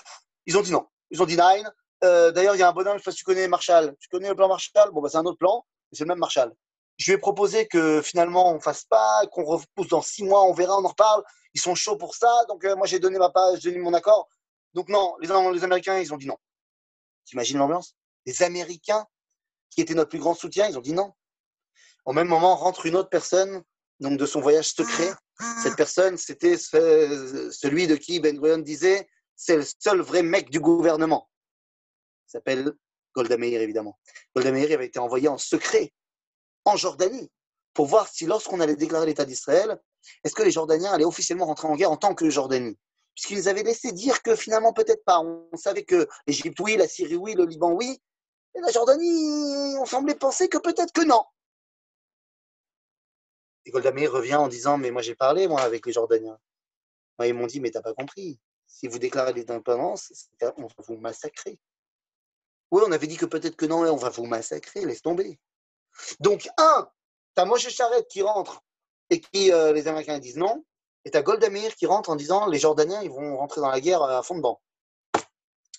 [0.45, 0.87] Ils ont dit non.
[1.11, 1.69] Ils ont dit nine.
[2.03, 3.95] Euh, D'ailleurs, il y a un bonhomme, je sais pas si tu connais Marshall.
[3.99, 4.91] Tu connais le plan Marshall?
[4.91, 6.51] Bon, bah, c'est un autre plan, mais c'est le même Marshall.
[7.03, 10.53] Je lui ai proposé que finalement on fasse pas, qu'on repousse dans six mois, on
[10.53, 11.21] verra, on en reparle.
[11.53, 13.93] Ils sont chauds pour ça, donc euh, moi j'ai donné ma page, j'ai donné mon
[13.93, 14.29] accord.
[14.73, 15.29] Donc non, les,
[15.65, 16.37] Américains, ils ont dit non.
[17.25, 17.97] T'imagines l'ambiance?
[18.25, 19.05] Les Américains,
[19.69, 21.11] qui étaient notre plus grand soutien, ils ont dit non.
[22.05, 23.63] Au même moment, rentre une autre personne
[23.99, 25.13] donc de son voyage secret.
[25.61, 30.61] Cette personne, c'était celui de qui Ben Gurion disait c'est le seul vrai mec du
[30.61, 31.29] gouvernement.
[32.29, 32.71] Il s'appelle
[33.13, 33.99] Golda Meir, évidemment.
[34.33, 35.91] Golda Meir avait été envoyé en secret
[36.65, 37.31] en Jordanie
[37.73, 39.81] pour voir si lorsqu'on allait déclarer l'État d'Israël,
[40.23, 42.77] est-ce que les Jordaniens allaient officiellement rentrer en guerre en tant que Jordanie?
[43.15, 45.19] Puisqu'ils avaient laissé dire que finalement, peut-être pas.
[45.19, 48.01] On savait que l'Égypte, oui, la Syrie, oui, le Liban, oui.
[48.55, 51.23] Et la Jordanie, on semblait penser que peut-être que non.
[53.65, 56.37] Et Goldameir revient en disant Mais moi, j'ai parlé, moi, avec les Jordaniens.
[57.23, 58.39] Ils m'ont dit Mais t'as pas compris.
[58.65, 60.11] Si vous déclarez l'indépendance,
[60.57, 61.59] on va vous massacrer.
[62.71, 65.39] Oui, on avait dit que peut-être que non, on va vous massacrer, laisse tomber.
[66.19, 66.89] Donc, un,
[67.35, 68.61] t'as Moshe Charette qui rentre
[69.09, 70.63] et qui, euh, les Américains disent non,
[71.05, 74.01] et t'as Goldamir qui rentre en disant les Jordaniens, ils vont rentrer dans la guerre
[74.03, 74.61] à fond de banc.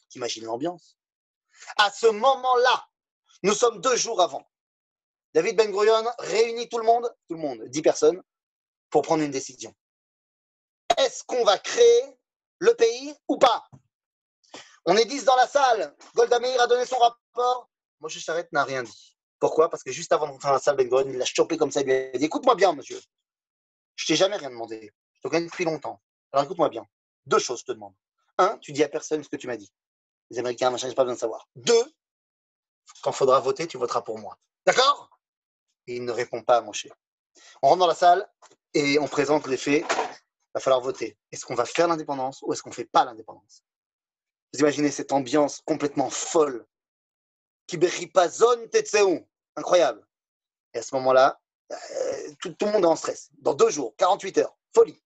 [0.09, 0.97] T'imagines l'ambiance
[1.77, 2.87] À ce moment-là,
[3.43, 4.47] nous sommes deux jours avant.
[5.33, 8.23] David Ben Gurion réunit tout le monde, tout le monde, dix personnes,
[8.91, 9.75] pour prendre une décision.
[10.99, 12.17] Est-ce qu'on va créer
[12.59, 13.65] le pays ou pas?
[14.87, 15.97] On est dix dans la salle.
[16.15, 17.69] Golda Meir a donné son rapport.
[18.01, 19.14] Moshe Charette n'a rien dit.
[19.39, 19.69] Pourquoi?
[19.69, 21.81] Parce que juste avant d'entrer dans la salle, Ben il l'a chopé comme ça.
[21.81, 23.01] Il lui a dit Écoute-moi bien, monsieur.
[23.97, 24.93] Je t'ai jamais rien demandé.
[25.15, 26.01] Je te connais depuis longtemps.
[26.33, 26.87] Alors écoute-moi bien.
[27.27, 27.95] Deux choses je te demande.
[28.39, 29.73] Un, tu dis à personne ce que tu m'as dit.
[30.31, 31.49] Les Américains, machin, j'ai pas besoin de savoir.
[31.55, 31.85] Deux,
[33.03, 34.37] quand il faudra voter, tu voteras pour moi.
[34.67, 35.11] D'accord?
[35.87, 36.89] Et il ne répond pas à Moshe.
[37.63, 38.29] On rentre dans la salle
[38.73, 39.85] et on présente les faits.
[39.89, 41.17] Il va falloir voter.
[41.31, 43.63] Est-ce qu'on va faire l'indépendance ou est-ce qu'on ne fait pas l'indépendance?
[44.53, 46.67] Vous imaginez cette ambiance complètement folle.
[49.57, 50.07] Incroyable.
[50.73, 51.41] Et à ce moment-là,
[51.73, 51.77] euh,
[52.41, 53.31] tout, le monde est en stress.
[53.39, 55.01] Dans deux jours, 48 heures, folie.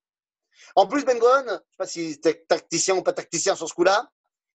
[0.75, 3.69] En plus, Ben Gurion, je ne sais pas si c'est tacticien ou pas tacticien sur
[3.69, 4.11] ce coup-là,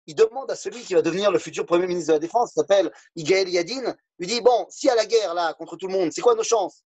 [0.05, 2.55] il demande à celui qui va devenir le futur Premier ministre de la Défense, qui
[2.55, 5.93] s'appelle Igaël Yadin, lui dit, bon, s'il y a la guerre là contre tout le
[5.93, 6.83] monde, c'est quoi nos chances?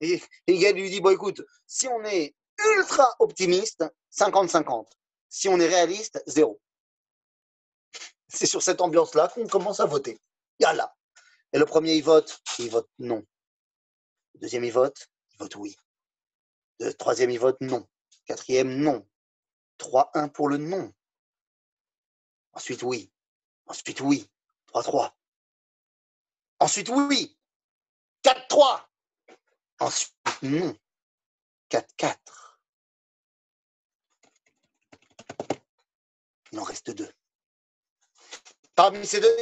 [0.00, 2.34] Et, Igaël lui dit, bon écoute, si on est
[2.76, 4.86] ultra optimiste, 50-50.
[5.28, 6.60] Si on est réaliste, zéro.
[8.28, 10.18] C'est sur cette ambiance-là qu'on commence à voter.
[10.58, 10.94] Yalla.
[11.52, 13.24] Et le premier, il vote, il vote non.
[14.34, 15.76] Le deuxième, il vote, il vote oui.
[16.80, 17.88] Le troisième, il vote non.
[18.26, 19.08] Quatrième, non.
[19.78, 20.92] 3-1 pour le non.
[22.52, 23.10] Ensuite, oui.
[23.66, 24.28] Ensuite, oui.
[24.68, 25.12] 3-3.
[26.60, 27.38] Ensuite, oui.
[28.24, 28.86] 4-3.
[29.80, 30.76] Ensuite, non.
[31.70, 32.16] 4-4.
[36.52, 37.12] Il en reste deux.
[38.74, 39.36] Parmi ces deux,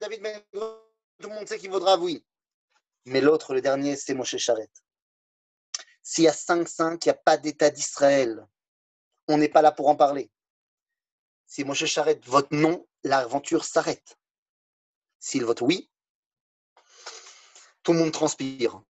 [0.00, 0.22] David
[0.52, 2.24] tout le monde sait qu'il vaudra oui.
[3.04, 4.82] Mais l'autre, le dernier, c'est Moshe Charette.
[6.02, 8.46] S'il y a 5-5, il n'y a pas d'État d'Israël.
[9.28, 10.30] On n'est pas là pour en parler.
[11.46, 14.16] Si Moshe Charette vote non, l'aventure s'arrête.
[15.18, 15.90] S'il vote oui,
[17.82, 18.82] tout le monde transpire.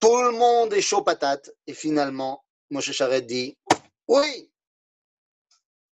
[0.00, 1.50] Tout le monde est chaud patate.
[1.66, 3.58] Et finalement, Moshe Charette dit
[4.08, 4.50] Oui,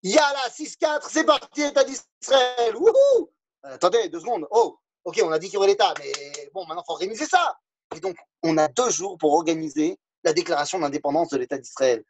[0.04, 2.76] Yala, 6-4, c'est parti, État d'Israël.
[2.76, 3.32] Wouhou
[3.62, 4.46] Attendez, deux secondes.
[4.50, 6.12] Oh, ok, on a dit qu'il y aurait l'État, mais
[6.52, 7.56] bon, maintenant, il faut organiser ça.
[7.94, 12.04] Et donc, on a deux jours pour organiser la déclaration d'indépendance de l'État d'Israël.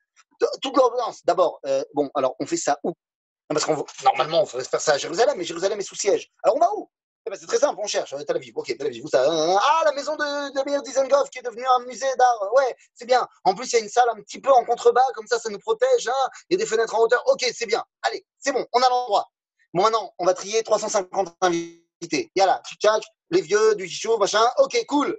[0.61, 2.93] Toute l'ordonnance, d'abord, euh, bon, alors, on fait ça où?
[3.49, 6.31] Parce qu'on normalement, on ferait faire ça à Jérusalem, mais Jérusalem est sous siège.
[6.43, 6.91] Alors on va où?
[7.27, 8.13] Eh ben, C'est très simple, on cherche.
[8.13, 8.75] Aviv, ok,
[9.15, 12.53] Ah, la maison de, de Meir Dizengoff qui est devenue un musée d'art.
[12.55, 13.27] Ouais, c'est bien.
[13.45, 15.49] En plus, il y a une salle un petit peu en contrebas, comme ça, ça
[15.51, 16.09] nous protège.
[16.09, 16.29] Hein.
[16.49, 17.23] Il y a des fenêtres en hauteur.
[17.27, 17.85] Ok, c'est bien.
[18.03, 19.29] Allez, c'est bon, on a l'endroit.
[19.75, 22.31] Bon, maintenant, on va trier 350 invités.
[22.37, 24.45] Yala, tchac, les vieux, du chichou, machin.
[24.59, 25.19] Ok, cool.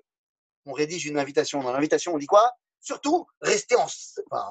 [0.65, 1.61] On rédige une invitation.
[1.61, 2.51] Dans l'invitation, on dit quoi?
[2.79, 3.87] Surtout, restez en.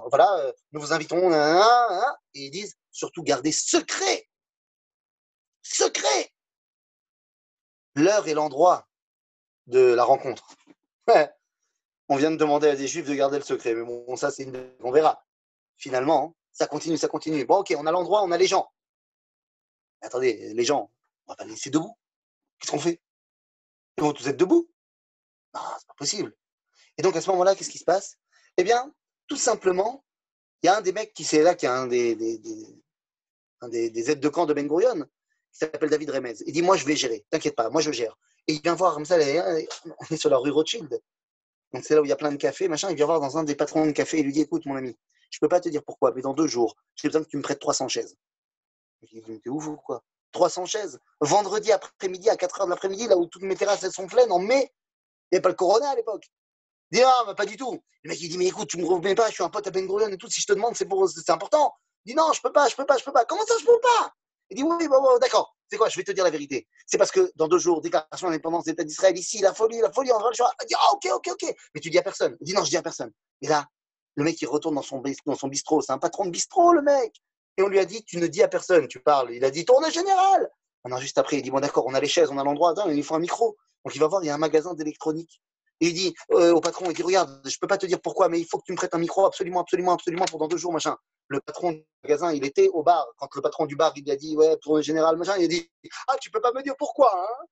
[0.09, 1.31] Voilà, euh, nous vous invitons.
[1.33, 4.27] et ils disent surtout, gardez secret
[5.63, 6.33] secret
[7.95, 8.89] l'heure et l'endroit
[9.67, 10.47] de la rencontre.
[12.09, 13.75] On vient de demander à des juifs de garder le secret.
[13.75, 14.71] Mais bon, ça, c'est une.
[14.81, 15.25] On verra.
[15.77, 17.45] Finalement, hein, ça continue, ça continue.
[17.45, 18.71] Bon, ok, on a l'endroit, on a les gens.
[20.03, 20.91] Attendez, les gens,
[21.27, 21.97] on va pas les laisser debout.
[22.59, 23.01] Qu'est-ce qu'on fait?
[23.99, 24.69] Ils vont tous être debout
[25.79, 26.35] c'est pas possible.
[26.99, 28.17] Et donc, à ce moment-là, qu'est-ce qui se passe?
[28.57, 28.93] Eh bien,
[29.27, 30.05] tout simplement,
[30.63, 32.41] il y a un des mecs qui c'est là, qui est un des,
[33.61, 35.01] un des, des aides de camp de Ben Gurion,
[35.53, 36.35] qui s'appelle David Remez.
[36.47, 38.17] Il dit Moi, je vais gérer, t'inquiète pas, moi, je gère.
[38.47, 41.01] Et il vient voir comme ça, on est sur la rue Rothschild.
[41.73, 42.91] Donc, c'est là où il y a plein de cafés, machin.
[42.91, 44.97] Il vient voir dans un des patrons de café et lui dit Écoute, mon ami,
[45.31, 47.43] je peux pas te dire pourquoi, mais dans deux jours, j'ai besoin que tu me
[47.43, 48.17] prêtes 300 chaises.
[49.11, 50.03] Il dit T'es ouf ou quoi?
[50.33, 50.99] 300 chaises.
[51.21, 54.33] Vendredi après-midi, à 4 h de l'après-midi, là où toutes mes terrasses elles sont pleines,
[54.33, 54.73] en mai,
[55.31, 56.25] il n'y avait pas le corona à l'époque.
[56.91, 57.83] Il dit Ah, pas du tout.
[58.03, 59.71] Le mec, il dit Mais écoute, tu me remets pas, je suis un pote à
[59.71, 61.75] Ben Gurion et tout, si je te demande, c'est important.
[62.05, 63.25] Il dit Non, je peux pas, je peux pas, je peux pas.
[63.25, 64.13] Comment ça, je peux pas?
[64.51, 65.55] Il dit Oui, bon d'accord.
[65.71, 66.69] C'est quoi Je vais te dire la vérité.
[66.87, 70.13] C'est parce que dans deux jours, déclaration d'indépendance d'État d'Israël, ici, la folie, la folie,
[70.13, 70.53] on va le choix.
[70.63, 71.55] Il dit Ah, ok, ok, ok.
[71.75, 72.37] Mais tu dis à personne.
[72.41, 73.11] Il dit Non, je dis à personne.
[73.41, 73.67] Et là,
[74.15, 75.81] le mec, il retourne dans son, dans son bistrot.
[75.81, 77.15] C'est un patron de bistrot, le mec.
[77.57, 79.33] Et on lui a dit Tu ne dis à personne, tu parles.
[79.33, 80.51] Il a dit Tournée générale.
[80.85, 83.05] Maintenant, juste après, il dit Bon, d'accord, on a les chaises, on a l'endroit, il
[83.05, 83.57] faut un micro.
[83.85, 85.43] Donc, il va voir, il y a un magasin d'électronique.
[85.81, 88.29] Et il dit euh, au patron, il dit Regarde, je peux pas te dire pourquoi,
[88.29, 90.73] mais il faut que tu me prêtes un micro absolument, absolument, absolument pendant deux jours,
[90.73, 90.97] machin.
[91.29, 93.07] Le patron du magasin, il était au bar.
[93.17, 95.49] Quand le patron du bar, il lui a dit Ouais, tournée générale, machin, il a
[95.49, 95.69] dit
[96.09, 97.47] Ah, tu peux pas me dire pourquoi, hein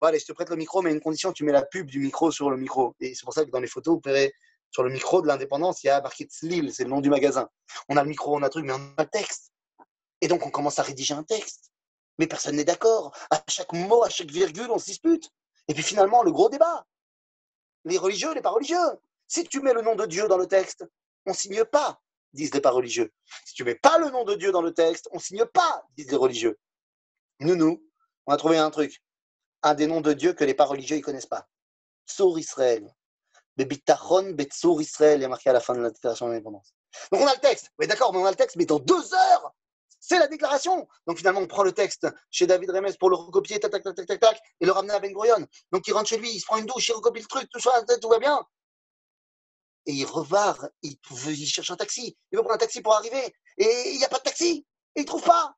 [0.00, 2.00] Bon, allez, je te prête le micro, mais une condition, tu mets la pub du
[2.00, 2.94] micro sur le micro.
[3.00, 4.32] Et c'est pour ça que dans les photos, vous verrez
[4.70, 7.48] sur le micro de l'indépendance, il y a marqué Tzlil, c'est le nom du magasin.
[7.88, 9.52] On a le micro, on a le truc, mais on a le texte.
[10.20, 11.72] Et donc, on commence à rédiger un texte.
[12.18, 13.16] Mais personne n'est d'accord.
[13.30, 15.30] À chaque mot, à chaque virgule, on se dispute.
[15.68, 16.86] Et puis finalement, le gros débat.
[17.84, 18.76] Les religieux, les pas religieux.
[19.26, 20.84] Si tu mets le nom de Dieu dans le texte,
[21.26, 22.00] on signe pas,
[22.32, 23.12] disent les pas religieux.
[23.46, 26.10] Si tu mets pas le nom de Dieu dans le texte, on signe pas, disent
[26.10, 26.58] les religieux.
[27.40, 27.82] Nous, nous,
[28.26, 29.02] on a trouvé un truc.
[29.62, 31.48] Un des noms de Dieu que les pas religieux ne connaissent pas.
[32.06, 32.94] Sour Israël.
[33.56, 36.74] Bebitachon Betsour Israël, il y marqué à la fin de la déclaration d'indépendance.
[37.12, 37.70] Donc on a le texte.
[37.78, 39.54] Oui, d'accord, mais on a le texte, mais dans deux heures,
[40.00, 40.88] c'est la déclaration.
[41.06, 44.06] Donc finalement, on prend le texte chez David Remes pour le recopier, tac, tac, tac,
[44.06, 45.46] tac, tac, et le ramener à Ben Gurion.
[45.72, 47.60] Donc il rentre chez lui, il se prend une douche, il recopie le truc, tout
[47.60, 47.70] ça,
[48.00, 48.42] tout va bien.
[49.86, 50.96] Et il repart, il,
[51.28, 52.16] il cherche un taxi.
[52.32, 53.34] Il veut prendre un taxi pour arriver.
[53.58, 54.66] Et il n'y a pas de taxi.
[54.94, 55.54] Et il trouve pas.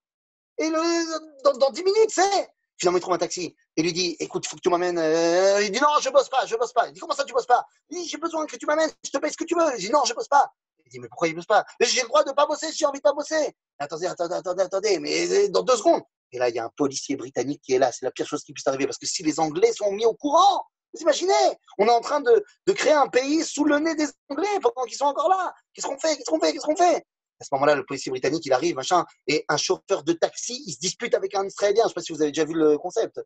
[0.59, 2.49] Et le, dans, dans 10 minutes, c'est.
[2.79, 3.55] Finalement, il trouve un taxi.
[3.77, 4.99] Il lui dit Écoute, il faut que tu m'amènes.
[4.99, 6.89] Euh, il dit Non, je bosse pas, je bosse pas.
[6.89, 7.65] Il dit Comment ça, tu bosses pas?
[7.91, 9.73] Il dit J'ai besoin que tu m'amènes, je te paye ce que tu veux.
[9.77, 10.53] Il dit Non, je bosse pas.
[10.87, 11.65] Il dit Mais pourquoi il bosse pas?
[11.81, 13.55] J'ai le droit de pas bosser si j'ai envie de pas bosser.
[13.79, 16.03] Attendez, attendez, attendez, attendez, mais dans deux secondes.
[16.33, 17.93] Et là, il y a un policier britannique qui est là.
[17.93, 20.15] C'est la pire chose qui puisse arriver parce que si les Anglais sont mis au
[20.15, 20.65] courant,
[20.95, 21.33] vous imaginez?
[21.79, 24.87] On est en train de, de, créer un pays sous le nez des Anglais pendant
[24.87, 25.55] qu'ils sont encore là.
[25.73, 26.17] Qu'est-ce qu'on fait?
[26.17, 26.53] Qu'est-ce qu'on fait?
[26.53, 27.05] Qu'est-ce qu'on fait?
[27.43, 30.75] À ce moment-là, le policier britannique, il arrive, machin, et un chauffeur de taxi, il
[30.75, 31.83] se dispute avec un Israélien.
[31.83, 33.21] Je ne sais pas si vous avez déjà vu le concept.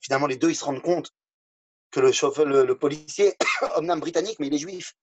[0.00, 1.12] Finalement, les deux, ils se rendent compte
[1.92, 3.36] que le chauffeur, le, policier,
[3.76, 4.94] homme britannique, mais il est juif.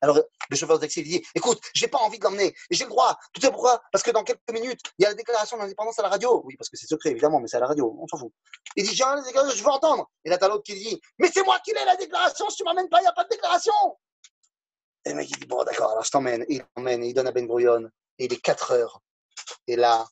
[0.00, 2.90] Alors, le chauffeur de taxi lui dit Écoute, j'ai pas envie de l'emmener, j'ai le
[2.90, 3.18] droit.
[3.32, 3.82] Tu sais pourquoi?
[3.90, 6.42] Parce que dans quelques minutes, il y a la déclaration d'indépendance à la radio.
[6.44, 8.32] Oui, parce que c'est secret, évidemment, mais c'est à la radio, on s'en fout.
[8.76, 10.08] Il dit J'ai déclaration, je veux entendre.
[10.24, 12.64] Et là, t'as l'autre qui dit Mais c'est moi qui l'ai la déclaration, si tu
[12.64, 13.72] m'emmènes pas, il n'y a pas de déclaration.
[15.06, 16.44] Et le mec, il dit Bon, d'accord, alors je t'emmène.
[16.48, 17.88] Il t'emmène, et il donne à Ben Gurion.
[18.18, 19.00] Et il est 4 heures.
[19.68, 20.04] Et là,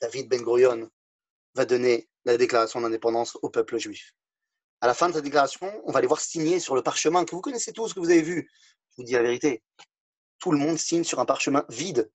[0.00, 0.90] David Ben Gurion
[1.54, 4.14] va donner la déclaration d'indépendance au peuple juif.
[4.82, 7.30] À la fin de sa déclaration, on va les voir signer sur le parchemin que
[7.30, 8.50] vous connaissez tous, que vous avez vu.
[8.90, 9.62] Je vous dis la vérité.
[10.38, 12.10] Tout le monde signe sur un parchemin vide.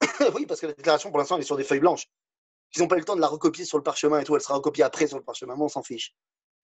[0.34, 2.06] oui, parce que la déclaration, pour l'instant, elle est sur des feuilles blanches.
[2.74, 4.34] Ils n'ont pas eu le temps de la recopier sur le parchemin et tout.
[4.34, 5.54] Elle sera recopiée après sur le parchemin.
[5.54, 6.14] Mais on s'en fiche.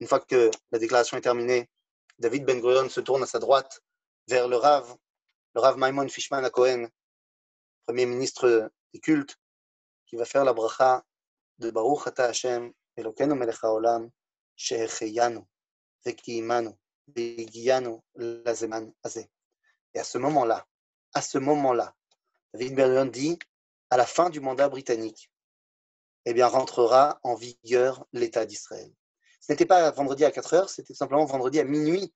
[0.01, 1.71] Une fois que la déclaration est terminée,
[2.19, 3.83] David Ben Gurion se tourne à sa droite
[4.29, 4.97] vers le Rav,
[5.55, 6.89] le Rav Maimon Fishman à Cohen,
[7.87, 9.37] premier ministre des cultes,
[10.07, 11.05] qui va faire la bracha
[11.59, 14.11] de Baruch Ata Hashem, Elokeinu Melech HaOlam,
[14.57, 15.41] Shehecheyanu,
[16.05, 16.71] Vekiimanu,
[17.09, 19.29] Vegianu, Lazeman Azeh.
[19.95, 20.67] Et à ce moment-là,
[21.15, 21.95] à ce moment-là,
[22.53, 23.39] David Ben dit,
[23.91, 25.31] à la fin du mandat britannique,
[26.25, 28.93] eh bien, rentrera en vigueur l'État d'Israël.
[29.41, 32.13] Ce n'était pas vendredi à 4 heures, c'était simplement vendredi à minuit,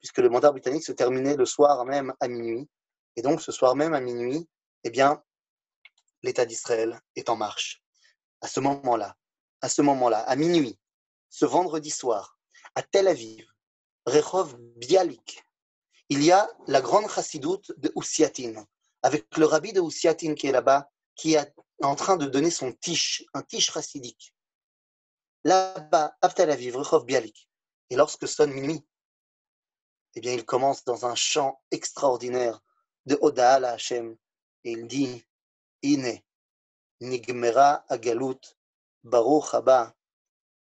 [0.00, 2.68] puisque le mandat britannique se terminait le soir même à minuit.
[3.16, 4.48] Et donc, ce soir même à minuit,
[4.84, 5.22] eh bien,
[6.22, 7.82] l'État d'Israël est en marche.
[8.40, 9.16] À ce moment-là,
[9.60, 10.78] à ce moment-là, à minuit,
[11.28, 12.38] ce vendredi soir,
[12.74, 13.46] à Tel Aviv,
[14.06, 15.44] Rehov Bialik,
[16.08, 18.64] il y a la grande chassidoute de Oussiatine,
[19.02, 22.72] avec le rabbi de Oussiatine qui est là-bas, qui est en train de donner son
[22.72, 24.34] tiche, un tiche chassidique.
[25.44, 27.48] Là-bas, à Tel Aviv, Rehov Bialik.
[27.90, 28.84] Et lorsque sonne minuit,
[30.14, 32.60] eh bien, il commence dans un chant extraordinaire
[33.06, 34.16] de Oda à Hashem,
[34.64, 35.24] et il dit,
[35.82, 36.20] Ine,
[37.00, 38.40] Nigmera Agalut,
[39.04, 39.94] Baruch Haba,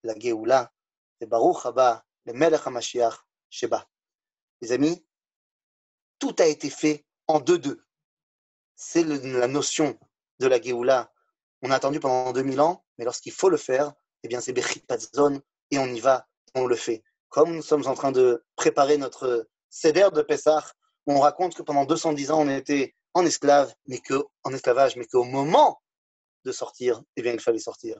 [0.02, 0.72] la Geoula,
[1.20, 3.14] et Baruch Haba, le Melech HaMashiach,
[3.50, 3.88] Sheba.
[4.60, 5.04] Les amis,
[6.18, 7.84] tout a été fait en deux-deux.
[8.76, 9.98] C'est la notion
[10.38, 11.12] de la Géoula.
[11.62, 14.54] On a attendu pendant 2000 ans, mais lorsqu'il faut le faire, eh bien c'est
[15.70, 17.02] et on y va, on le fait.
[17.32, 20.70] Comme nous sommes en train de préparer notre Seder de Pessah,
[21.06, 25.06] on raconte que pendant 210 ans, on était en esclave, mais que, en esclavage, mais
[25.06, 25.80] qu'au moment
[26.44, 27.98] de sortir, eh bien, il fallait sortir.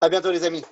[0.00, 0.64] À bientôt, les amis.